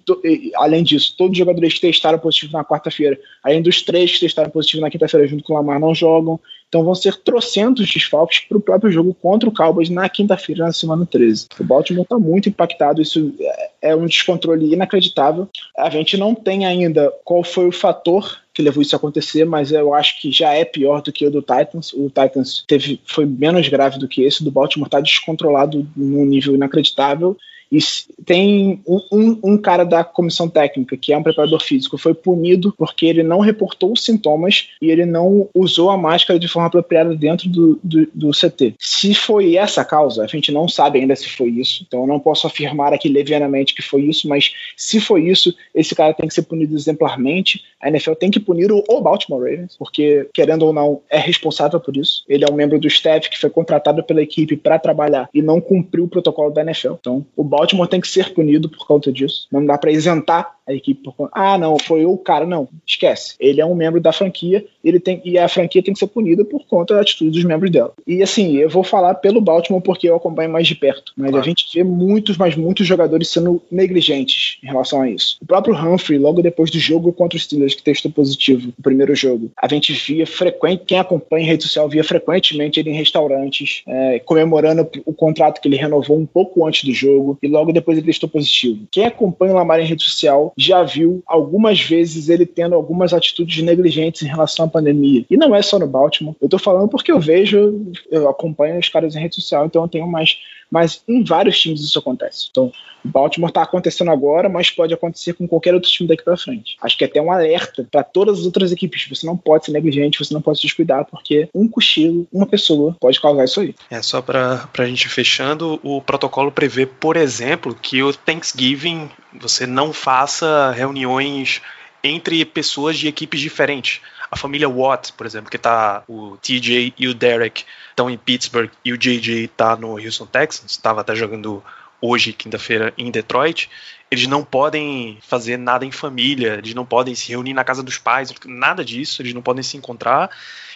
além 0.55 0.83
disso, 0.83 1.13
todos 1.15 1.33
os 1.33 1.37
jogadores 1.37 1.75
que 1.75 1.81
testaram 1.81 2.17
positivo 2.17 2.53
na 2.53 2.65
quarta-feira, 2.65 3.15
além 3.43 3.61
dos 3.61 3.83
três 3.83 4.13
que 4.13 4.21
testaram 4.21 4.49
positivo 4.49 4.81
na 4.81 4.89
quinta-feira 4.89 5.27
junto 5.27 5.43
com 5.43 5.53
o 5.53 5.57
Lamar, 5.57 5.79
não 5.79 5.93
jogam. 5.93 6.39
Então 6.69 6.83
vão 6.83 6.93
ser 6.93 7.17
trocentos 7.17 7.91
desfalques 7.91 8.41
para 8.41 8.57
o 8.57 8.61
próprio 8.61 8.91
jogo 8.91 9.13
contra 9.13 9.49
o 9.49 9.51
Cowboys 9.51 9.89
na 9.89 10.07
quinta-feira, 10.07 10.65
na 10.65 10.71
semana 10.71 11.05
13. 11.05 11.47
O 11.59 11.63
Baltimore 11.63 12.03
está 12.03 12.17
muito 12.17 12.47
impactado, 12.47 13.01
isso 13.01 13.33
é 13.81 13.95
um 13.95 14.05
descontrole 14.05 14.71
inacreditável. 14.71 15.49
A 15.75 15.89
gente 15.89 16.15
não 16.15 16.35
tem 16.35 16.67
ainda 16.67 17.11
qual 17.25 17.43
foi 17.43 17.67
o 17.67 17.71
fator 17.71 18.39
que 18.53 18.61
levou 18.61 18.83
isso 18.83 18.95
a 18.95 18.97
acontecer, 18.97 19.45
mas 19.45 19.71
eu 19.71 19.93
acho 19.93 20.21
que 20.21 20.31
já 20.31 20.53
é 20.53 20.63
pior 20.63 21.01
do 21.01 21.11
que 21.11 21.25
o 21.25 21.31
do 21.31 21.41
Titans. 21.41 21.91
O 21.93 22.07
Titans 22.07 22.63
teve, 22.67 23.01
foi 23.03 23.25
menos 23.25 23.67
grave 23.67 23.97
do 23.97 24.07
que 24.07 24.23
esse, 24.23 24.41
o 24.41 24.43
do 24.45 24.51
Baltimore 24.51 24.87
está 24.87 24.99
descontrolado 24.99 25.87
num 25.95 26.25
nível 26.25 26.53
inacreditável 26.53 27.35
e 27.71 27.79
tem 28.25 28.81
um, 28.87 28.99
um, 29.11 29.39
um, 29.43 29.57
cara 29.57 29.83
da 29.83 30.03
comissão 30.03 30.49
técnica, 30.49 30.97
que 30.97 31.13
é 31.13 31.17
um 31.17 31.23
preparador 31.23 31.61
físico, 31.61 31.97
foi 31.97 32.13
punido 32.13 32.73
porque 32.77 33.05
ele 33.05 33.21
não 33.21 33.39
reportou 33.39 33.91
os 33.91 34.03
sintomas 34.03 34.69
e 34.81 34.89
ele 34.89 35.05
não 35.05 35.47
usou 35.53 35.89
a 35.89 35.97
máscara 35.97 36.39
de 36.39 36.47
forma 36.47 36.67
apropriada 36.67 37.15
dentro 37.15 37.47
do, 37.47 37.79
do, 37.83 38.07
do 38.13 38.31
CT. 38.31 38.75
Se 38.79 39.13
foi 39.13 39.55
essa 39.55 39.81
a 39.81 39.85
causa, 39.85 40.23
a 40.23 40.27
gente 40.27 40.51
não 40.51 40.67
sabe 40.67 40.99
ainda 40.99 41.15
se 41.15 41.29
foi 41.29 41.49
isso, 41.49 41.83
então 41.87 42.01
eu 42.01 42.07
não 42.07 42.19
posso 42.19 42.47
afirmar 42.47 42.93
aqui 42.93 43.07
levianamente 43.07 43.75
que 43.75 43.81
foi 43.81 44.01
isso, 44.01 44.27
mas 44.27 44.51
se 44.75 44.99
foi 44.99 45.27
isso, 45.27 45.53
esse 45.73 45.93
cara 45.93 46.13
tem 46.13 46.27
que 46.27 46.33
ser 46.33 46.43
punido 46.43 46.75
exemplarmente. 46.75 47.63
A 47.81 47.87
NFL 47.87 48.13
tem 48.13 48.31
que 48.31 48.39
punir 48.39 48.71
o, 48.71 48.83
o 48.89 49.01
Baltimore 49.01 49.41
Ravens, 49.41 49.75
porque, 49.77 50.27
querendo 50.33 50.63
ou 50.63 50.73
não, 50.73 51.01
é 51.09 51.17
responsável 51.17 51.79
por 51.79 51.95
isso. 51.95 52.23
Ele 52.27 52.43
é 52.43 52.51
um 52.51 52.55
membro 52.55 52.79
do 52.79 52.87
staff 52.87 53.29
que 53.29 53.39
foi 53.39 53.49
contratado 53.49 54.03
pela 54.03 54.21
equipe 54.21 54.57
para 54.57 54.79
trabalhar 54.79 55.29
e 55.33 55.41
não 55.41 55.61
cumpriu 55.61 56.05
o 56.05 56.09
protocolo 56.09 56.51
da 56.51 56.61
NFL. 56.61 56.93
Então, 56.99 57.25
o 57.35 57.43
Baltimore 57.43 57.58
tem 57.87 58.01
que 58.01 58.07
ser 58.07 58.33
punido 58.33 58.69
por 58.69 58.85
conta 58.85 59.11
disso. 59.11 59.47
Não 59.51 59.65
dá 59.65 59.77
para 59.77 59.91
isentar 59.91 60.55
a 60.67 60.73
equipe 60.73 61.03
por 61.03 61.15
conta. 61.15 61.31
Ah, 61.33 61.57
não, 61.57 61.77
foi 61.79 62.05
o 62.05 62.17
cara. 62.17 62.45
Não, 62.45 62.67
esquece. 62.85 63.35
Ele 63.39 63.61
é 63.61 63.65
um 63.65 63.75
membro 63.75 63.99
da 63.99 64.11
franquia 64.11 64.65
ele 64.83 64.99
tem, 64.99 65.21
e 65.25 65.37
a 65.37 65.47
franquia 65.47 65.83
tem 65.83 65.93
que 65.93 65.99
ser 65.99 66.07
punida 66.07 66.45
por 66.45 66.65
conta 66.65 66.95
da 66.95 67.01
atitude 67.01 67.31
dos 67.31 67.43
membros 67.43 67.71
dela. 67.71 67.93
E 68.07 68.23
assim, 68.23 68.57
eu 68.57 68.69
vou 68.69 68.83
falar 68.83 69.15
pelo 69.15 69.41
Baltimore 69.41 69.81
porque 69.81 70.09
eu 70.09 70.15
acompanho 70.15 70.49
mais 70.49 70.67
de 70.67 70.75
perto. 70.75 71.11
Mas 71.15 71.31
claro. 71.31 71.43
a 71.43 71.47
gente 71.47 71.65
vê 71.73 71.83
muitos, 71.83 72.37
mas 72.37 72.55
muitos 72.55 72.87
jogadores 72.87 73.29
sendo 73.29 73.61
negligentes 73.69 74.57
em 74.63 74.67
relação 74.67 75.01
a 75.01 75.09
isso. 75.09 75.37
O 75.41 75.45
próprio 75.45 75.75
Humphrey, 75.75 76.17
logo 76.17 76.41
depois 76.41 76.71
do 76.71 76.79
jogo 76.79 77.11
contra 77.11 77.35
os 77.37 77.43
Steelers, 77.43 77.75
que 77.75 77.83
testou 77.83 78.11
positivo 78.11 78.67
no 78.67 78.83
primeiro 78.83 79.13
jogo, 79.15 79.51
a 79.61 79.67
gente 79.67 79.93
via 79.93 80.25
frequente, 80.25 80.83
quem 80.85 80.99
acompanha 80.99 81.43
em 81.43 81.47
rede 81.47 81.63
social 81.63 81.89
via 81.89 82.03
frequentemente 82.03 82.79
ele 82.79 82.89
em 82.91 82.95
restaurantes, 82.95 83.83
é, 83.87 84.19
comemorando 84.19 84.87
o 85.05 85.13
contrato 85.13 85.61
que 85.61 85.67
ele 85.67 85.75
renovou 85.75 86.17
um 86.17 86.25
pouco 86.25 86.65
antes 86.65 86.83
do 86.83 86.93
jogo 86.93 87.37
e 87.41 87.47
logo 87.49 87.71
depois 87.71 87.97
ele 87.97 88.07
testou 88.07 88.29
positivo. 88.29 88.87
Quem 88.91 89.05
acompanha 89.05 89.53
o 89.53 89.55
Lamar 89.55 89.79
em 89.79 89.85
rede 89.85 90.03
social 90.03 90.53
já 90.57 90.83
viu 90.83 91.23
algumas 91.25 91.81
vezes 91.81 92.29
ele 92.29 92.45
tendo 92.45 92.75
algumas 92.75 93.13
atitudes 93.13 93.61
negligentes 93.63 94.21
em 94.21 94.27
relação 94.27 94.65
à 94.65 94.69
pandemia. 94.69 95.25
E 95.29 95.37
não 95.37 95.55
é 95.55 95.61
só 95.61 95.79
no 95.79 95.87
Baltimore. 95.87 96.35
Eu 96.41 96.49
tô 96.49 96.57
falando 96.57 96.89
porque 96.89 97.11
eu 97.11 97.19
vejo, 97.19 97.91
eu 98.09 98.29
acompanho 98.29 98.79
os 98.79 98.89
caras 98.89 99.15
em 99.15 99.19
rede 99.19 99.35
social, 99.35 99.65
então 99.65 99.83
eu 99.83 99.87
tenho 99.87 100.07
mais 100.07 100.37
mas 100.71 101.03
em 101.07 101.23
vários 101.23 101.59
times 101.59 101.81
isso 101.81 101.97
acontece. 101.97 102.47
Então, 102.51 102.71
o 103.03 103.07
Baltimore 103.07 103.49
está 103.49 103.63
acontecendo 103.63 104.11
agora, 104.11 104.49
mas 104.49 104.69
pode 104.69 104.93
acontecer 104.93 105.33
com 105.33 105.47
qualquer 105.47 105.73
outro 105.73 105.89
time 105.89 106.07
daqui 106.07 106.23
para 106.23 106.37
frente. 106.37 106.77
Acho 106.81 106.97
que 106.97 107.03
é 107.03 107.07
até 107.07 107.21
um 107.21 107.31
alerta 107.31 107.87
para 107.89 108.03
todas 108.03 108.39
as 108.39 108.45
outras 108.45 108.71
equipes. 108.71 109.07
Você 109.09 109.25
não 109.25 109.37
pode 109.37 109.65
ser 109.65 109.71
negligente, 109.71 110.19
você 110.23 110.33
não 110.33 110.41
pode 110.41 110.59
se 110.59 110.63
descuidar, 110.63 111.05
porque 111.05 111.49
um 111.55 111.67
cochilo, 111.67 112.27
uma 112.31 112.45
pessoa, 112.45 112.95
pode 112.99 113.19
causar 113.19 113.45
isso 113.45 113.61
aí. 113.61 113.73
É 113.89 114.01
só 114.01 114.21
para 114.21 114.69
a 114.77 114.85
gente 114.85 115.07
fechando, 115.07 115.79
o 115.81 116.01
protocolo 116.01 116.51
prevê, 116.51 116.85
por 116.85 117.15
exemplo, 117.15 117.38
que 117.81 118.03
o 118.03 118.13
Thanksgiving 118.13 119.09
você 119.33 119.65
não 119.65 119.93
faça 119.93 120.71
reuniões 120.71 121.61
entre 122.03 122.43
pessoas 122.45 122.97
de 122.97 123.07
equipes 123.07 123.39
diferentes. 123.39 124.01
A 124.31 124.37
família 124.37 124.69
Watt, 124.69 125.13
por 125.13 125.25
exemplo, 125.25 125.49
que 125.49 125.57
tá 125.57 126.03
o 126.07 126.37
TJ 126.37 126.93
e 126.97 127.07
o 127.07 127.13
Derek 127.13 127.65
estão 127.89 128.09
em 128.09 128.17
Pittsburgh 128.17 128.69
e 128.85 128.93
o 128.93 128.97
JJ 128.97 129.47
tá 129.49 129.75
no 129.75 129.97
Houston 129.97 130.25
Texans, 130.25 130.71
estava 130.71 131.01
até 131.01 131.15
jogando 131.15 131.63
hoje, 132.01 132.33
quinta-feira, 132.33 132.93
em 132.97 133.11
Detroit, 133.11 133.69
eles 134.11 134.27
não 134.27 134.43
podem 134.43 135.17
fazer 135.21 135.57
nada 135.57 135.85
em 135.85 135.91
família, 135.91 136.55
eles 136.55 136.73
não 136.73 136.85
podem 136.85 137.13
se 137.13 137.29
reunir 137.29 137.53
na 137.53 137.63
casa 137.63 137.83
dos 137.83 137.97
pais, 137.97 138.33
nada 138.45 138.83
disso, 138.83 139.21
eles 139.21 139.33
não 139.33 139.41
podem 139.41 139.63
se 139.63 139.77
encontrar. 139.77 140.29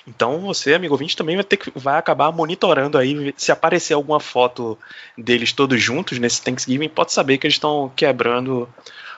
Então 0.08 0.42
você, 0.42 0.74
amigo 0.74 0.94
ouvinte, 0.94 1.16
também 1.16 1.36
vai 1.36 1.44
ter 1.44 1.58
que 1.58 1.72
vai 1.76 1.98
acabar 1.98 2.32
monitorando 2.32 2.98
aí 2.98 3.34
se 3.38 3.52
aparecer 3.52 3.94
alguma 3.94 4.20
foto 4.20 4.78
deles 5.18 5.54
todos 5.54 5.82
juntos 5.82 6.20
nesse 6.20 6.42
Thanksgiving, 6.42 6.90
pode 6.90 7.14
saber 7.14 7.38
que 7.38 7.48
eles 7.48 7.56
estão 7.56 7.92
quebrando 7.96 8.68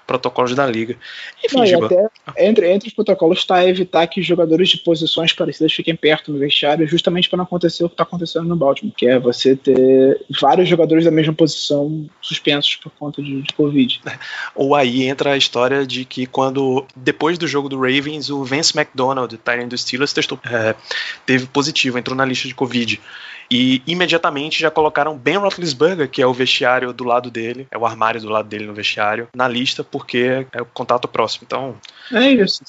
protocolos 0.06 0.54
da 0.54 0.66
liga. 0.66 0.96
Enfim, 1.44 1.58
Não, 1.58 1.66
Giba. 1.66 1.86
até, 1.86 2.10
entre, 2.38 2.72
entre 2.72 2.88
os 2.88 2.94
protocolos 2.94 3.40
está 3.40 3.66
evitar 3.68 4.06
que 4.08 4.22
jogadores 4.22 4.70
de 4.70 4.78
posições 4.78 5.34
parecidas 5.34 5.74
fiquem 5.74 5.96
perto 5.96 6.32
no 6.32 6.40
vestiário, 6.40 6.88
justamente 6.88 7.30
para 7.30 7.38
não 7.38 7.44
acontecer 7.44 7.84
o 7.84 7.90
que 7.90 7.94
está 7.94 8.04
acontecendo 8.04 8.46
no 8.46 8.56
Baltimore, 8.56 8.94
que 8.96 9.08
é 9.08 9.20
você 9.20 9.56
ter 9.56 10.22
vários 10.40 10.70
jogadores 10.70 11.06
da 11.06 11.12
mesma 11.12 11.34
posição 11.34 12.08
suspensos 12.22 12.76
por 12.76 12.92
conta 12.92 13.22
de, 13.22 13.42
de 13.42 13.54
Covid. 13.54 14.02
Ou 14.56 14.76
aí 14.76 15.04
entra 15.04 15.34
a 15.34 15.38
história 15.38 15.86
de 15.86 16.06
que 16.06 16.26
quando, 16.26 16.86
depois 16.96 17.38
do 17.38 17.48
jogo 17.48 17.70
do 17.70 17.80
Ravens, 17.80 18.30
o 18.30 18.44
Vance 18.44 18.78
McDonald, 18.78 19.36
Tyrant 19.38 19.70
do 19.70 19.78
Steelers, 19.78 20.14
testou, 20.14 20.40
é, 20.46 20.76
teve 21.26 21.48
positivo, 21.48 21.98
entrou 21.98 22.16
na 22.16 22.26
lista 22.26 22.48
de 22.48 22.56
Covid. 22.56 23.02
E 23.50 23.82
imediatamente 23.86 24.60
já 24.60 24.72
colocaram 24.72 25.18
Ben 25.18 25.38
Roethlisberger, 25.38 26.10
que 26.10 26.22
é 26.22 26.28
o 26.28 26.34
vestiário 26.34 26.92
do 26.92 27.04
lado 27.04 27.30
dele, 27.30 27.68
é 27.70 27.78
o 27.78 27.86
armário 27.86 28.20
do 28.20 28.30
lado 28.30 28.48
dele 28.48 28.66
no 28.66 28.74
vestiário, 28.74 29.28
na 29.36 29.48
lista, 29.48 29.84
porque 29.84 30.48
é 30.52 30.62
o 30.62 30.66
contato 30.66 31.08
próximo. 31.08 31.44
Então, 31.46 31.76
É 32.12 32.32
isso. 32.32 32.64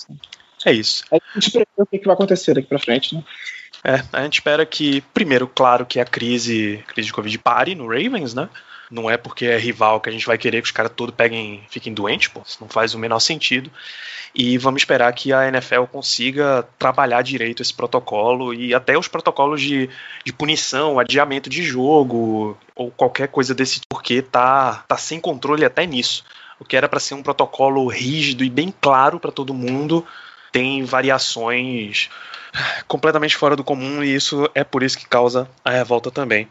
é 0.64 0.72
isso. 0.72 1.04
A 1.10 1.18
gente 1.34 1.50
prevê 1.50 1.66
o 1.76 1.86
que, 1.86 1.98
vai 2.04 2.14
acontecer 2.14 2.54
daqui 2.54 2.68
para 2.68 2.78
frente, 2.78 3.14
né? 3.14 3.24
É, 3.84 4.02
a 4.12 4.22
gente 4.22 4.34
espera 4.34 4.66
que, 4.66 5.00
primeiro, 5.14 5.46
claro, 5.46 5.86
que 5.86 6.00
a 6.00 6.04
crise, 6.04 6.82
crise 6.88 7.06
de 7.06 7.12
Covid 7.12 7.38
pare 7.38 7.74
no 7.74 7.86
Ravens, 7.86 8.34
né? 8.34 8.48
Não 8.90 9.10
é 9.10 9.16
porque 9.16 9.46
é 9.46 9.58
rival 9.58 10.00
que 10.00 10.08
a 10.08 10.12
gente 10.12 10.26
vai 10.26 10.38
querer 10.38 10.62
que 10.62 10.66
os 10.66 10.72
caras 10.72 10.92
todos 10.94 11.14
peguem, 11.14 11.62
fiquem 11.68 11.92
doentes, 11.92 12.28
pô. 12.28 12.42
Isso 12.46 12.58
não 12.60 12.68
faz 12.68 12.94
o 12.94 12.98
menor 12.98 13.18
sentido. 13.18 13.70
E 14.34 14.58
vamos 14.58 14.82
esperar 14.82 15.12
que 15.12 15.32
a 15.32 15.48
NFL 15.48 15.84
consiga 15.90 16.68
trabalhar 16.78 17.22
direito 17.22 17.62
esse 17.62 17.72
protocolo 17.72 18.52
e 18.52 18.74
até 18.74 18.96
os 18.96 19.08
protocolos 19.08 19.60
de, 19.60 19.88
de 20.24 20.32
punição, 20.32 20.98
adiamento 20.98 21.48
de 21.48 21.62
jogo 21.62 22.56
ou 22.74 22.90
qualquer 22.90 23.28
coisa 23.28 23.54
desse 23.54 23.80
tipo, 23.80 23.86
porque 23.88 24.20
tá, 24.20 24.84
tá 24.86 24.96
sem 24.96 25.18
controle 25.18 25.64
até 25.64 25.86
nisso. 25.86 26.22
O 26.60 26.64
que 26.64 26.76
era 26.76 26.88
para 26.88 27.00
ser 27.00 27.14
um 27.14 27.22
protocolo 27.22 27.86
rígido 27.88 28.44
e 28.44 28.50
bem 28.50 28.72
claro 28.80 29.18
para 29.18 29.32
todo 29.32 29.54
mundo 29.54 30.06
tem 30.52 30.84
variações 30.84 32.08
completamente 32.86 33.36
fora 33.36 33.56
do 33.56 33.64
comum 33.64 34.02
e 34.02 34.14
isso 34.14 34.48
é 34.54 34.64
por 34.64 34.82
isso 34.82 34.98
que 34.98 35.06
causa 35.06 35.48
a 35.64 35.70
revolta 35.70 36.10
também. 36.10 36.48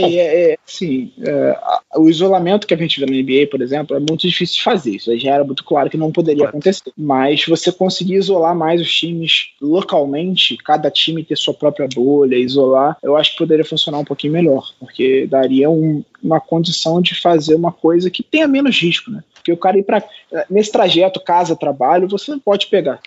E 0.00 0.18
é, 0.18 0.52
é, 0.52 0.58
assim, 0.66 1.12
é, 1.20 1.58
o 1.96 2.08
isolamento 2.08 2.66
que 2.66 2.74
a 2.74 2.76
gente 2.76 2.98
vê 2.98 3.06
na 3.06 3.12
NBA, 3.12 3.48
por 3.50 3.60
exemplo, 3.60 3.96
é 3.96 4.00
muito 4.00 4.26
difícil 4.26 4.56
de 4.56 4.62
fazer. 4.62 4.96
Isso 4.96 5.18
já 5.18 5.34
era 5.34 5.44
muito 5.44 5.62
claro 5.64 5.90
que 5.90 5.96
não 5.96 6.10
poderia 6.10 6.44
acontecer. 6.48 6.92
Mas 6.96 7.44
você 7.46 7.70
conseguir 7.70 8.14
isolar 8.14 8.54
mais 8.54 8.80
os 8.80 8.92
times 8.92 9.50
localmente, 9.60 10.56
cada 10.56 10.90
time 10.90 11.24
ter 11.24 11.36
sua 11.36 11.54
própria 11.54 11.88
bolha, 11.92 12.36
isolar, 12.36 12.96
eu 13.02 13.16
acho 13.16 13.32
que 13.32 13.38
poderia 13.38 13.64
funcionar 13.64 13.98
um 13.98 14.04
pouquinho 14.04 14.32
melhor, 14.32 14.72
porque 14.80 15.26
daria 15.26 15.68
um- 15.70 16.02
uma 16.22 16.40
condição 16.40 17.02
de 17.02 17.14
fazer 17.20 17.54
uma 17.54 17.70
coisa 17.72 18.10
que 18.10 18.22
tenha 18.22 18.48
menos 18.48 18.80
risco, 18.80 19.10
né? 19.10 19.22
Porque 19.34 19.52
o 19.52 19.56
cara 19.56 19.78
ir 19.78 19.82
para 19.82 20.02
nesse 20.48 20.72
trajeto 20.72 21.20
casa-trabalho, 21.20 22.08
você 22.08 22.34
pode 22.42 22.66
pegar. 22.68 22.98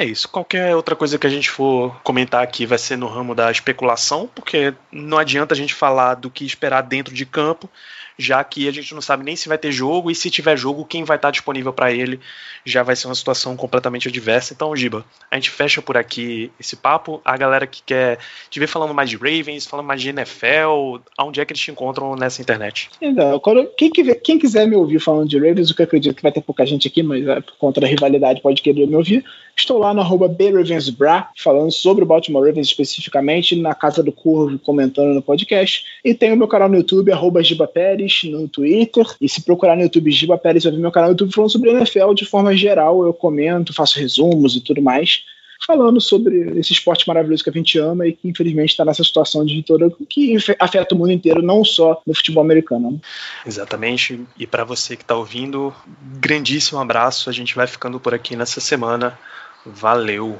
É 0.00 0.04
isso. 0.06 0.30
Qualquer 0.30 0.74
outra 0.74 0.96
coisa 0.96 1.18
que 1.18 1.26
a 1.26 1.30
gente 1.30 1.50
for 1.50 1.94
comentar 2.02 2.42
aqui 2.42 2.64
vai 2.64 2.78
ser 2.78 2.96
no 2.96 3.06
ramo 3.06 3.34
da 3.34 3.50
especulação, 3.50 4.26
porque 4.34 4.72
não 4.90 5.18
adianta 5.18 5.52
a 5.52 5.56
gente 5.56 5.74
falar 5.74 6.14
do 6.14 6.30
que 6.30 6.42
esperar 6.42 6.80
dentro 6.80 7.12
de 7.12 7.26
campo, 7.26 7.68
já 8.18 8.42
que 8.44 8.68
a 8.68 8.72
gente 8.72 8.94
não 8.94 9.00
sabe 9.00 9.24
nem 9.24 9.36
se 9.36 9.48
vai 9.48 9.58
ter 9.58 9.72
jogo 9.72 10.10
e 10.10 10.14
se 10.14 10.30
tiver 10.30 10.56
jogo, 10.56 10.84
quem 10.84 11.04
vai 11.04 11.16
estar 11.16 11.30
disponível 11.30 11.72
para 11.72 11.92
ele 11.92 12.20
já 12.64 12.82
vai 12.82 12.94
ser 12.94 13.06
uma 13.06 13.14
situação 13.14 13.56
completamente 13.56 14.08
adversa. 14.08 14.52
Então, 14.52 14.74
Giba, 14.76 15.04
a 15.30 15.34
gente 15.36 15.50
fecha 15.50 15.80
por 15.80 15.96
aqui 15.96 16.50
esse 16.60 16.76
papo. 16.76 17.20
A 17.24 17.36
galera 17.36 17.66
que 17.66 17.82
quer 17.82 18.18
te 18.50 18.60
ver 18.60 18.66
falando 18.66 18.92
mais 18.92 19.08
de 19.08 19.16
Ravens, 19.16 19.66
falando 19.66 19.86
mais 19.86 20.02
de 20.02 20.10
NFL, 20.10 20.98
aonde 21.16 21.40
é 21.40 21.44
que 21.44 21.52
eles 21.52 21.62
te 21.62 21.70
encontram 21.70 22.14
nessa 22.16 22.42
internet? 22.42 22.90
Então, 23.00 23.40
quem, 23.76 23.90
que- 23.90 24.14
quem 24.16 24.38
quiser 24.38 24.66
me 24.66 24.76
ouvir 24.76 25.00
falando 25.00 25.28
de 25.28 25.38
Ravens, 25.38 25.70
o 25.70 25.74
que 25.74 25.82
eu 25.82 25.84
acredito 25.86 26.14
que 26.16 26.22
vai 26.22 26.32
ter 26.32 26.42
pouca 26.42 26.66
gente 26.66 26.86
aqui, 26.88 27.02
mas 27.02 27.26
é, 27.26 27.40
por 27.40 27.56
conta 27.56 27.80
da 27.80 27.86
rivalidade 27.86 28.40
pode 28.42 28.60
querer 28.62 28.86
me 28.86 28.96
ouvir, 28.96 29.24
estou 29.56 29.78
lá 29.78 29.92
no 29.94 30.00
arroba 30.00 30.28
BRavensBra, 30.28 31.28
falando 31.36 31.70
sobre 31.70 32.04
o 32.04 32.06
Baltimore 32.06 32.44
Ravens 32.46 32.66
especificamente, 32.68 33.56
na 33.56 33.74
Casa 33.74 34.02
do 34.02 34.12
Curvo, 34.12 34.58
comentando 34.58 35.14
no 35.14 35.22
podcast. 35.22 35.84
E 36.04 36.14
tem 36.14 36.32
o 36.32 36.36
meu 36.36 36.48
canal 36.48 36.68
no 36.68 36.76
YouTube, 36.76 37.12
arroba 37.12 37.42
Giba 37.42 37.66
Pérez, 37.66 38.09
no 38.24 38.48
Twitter. 38.48 39.06
E 39.20 39.28
se 39.28 39.42
procurar 39.42 39.76
no 39.76 39.82
YouTube 39.82 40.10
Giba 40.10 40.38
Pérez, 40.38 40.64
vai 40.64 40.72
ver 40.72 40.78
meu 40.78 40.92
canal 40.92 41.10
no 41.10 41.14
YouTube 41.14 41.34
falando 41.34 41.50
sobre 41.50 41.70
NFL 41.70 42.14
de 42.14 42.24
forma 42.24 42.56
geral. 42.56 43.04
Eu 43.04 43.12
comento, 43.12 43.72
faço 43.72 43.98
resumos 43.98 44.56
e 44.56 44.60
tudo 44.60 44.82
mais. 44.82 45.24
Falando 45.66 46.00
sobre 46.00 46.58
esse 46.58 46.72
esporte 46.72 47.06
maravilhoso 47.06 47.44
que 47.44 47.50
a 47.50 47.52
gente 47.52 47.78
ama 47.78 48.06
e 48.06 48.14
que 48.14 48.26
infelizmente 48.26 48.70
está 48.70 48.82
nessa 48.82 49.04
situação 49.04 49.44
de 49.44 49.62
toda 49.62 49.92
que 50.08 50.34
afeta 50.58 50.94
o 50.94 50.98
mundo 50.98 51.12
inteiro, 51.12 51.42
não 51.42 51.62
só 51.62 52.00
no 52.06 52.14
futebol 52.14 52.42
americano. 52.42 52.92
né? 52.92 52.98
Exatamente. 53.46 54.20
E 54.38 54.46
para 54.46 54.64
você 54.64 54.96
que 54.96 55.02
está 55.02 55.14
ouvindo, 55.14 55.72
grandíssimo 56.18 56.80
abraço. 56.80 57.28
A 57.28 57.32
gente 57.32 57.54
vai 57.54 57.66
ficando 57.66 58.00
por 58.00 58.14
aqui 58.14 58.34
nessa 58.34 58.58
semana. 58.58 59.18
Valeu. 59.66 60.38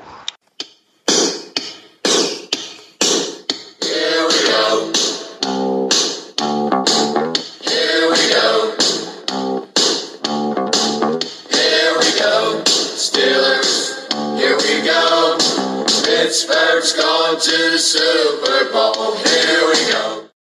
Super 17.81 18.71
Bowl. 18.73 19.39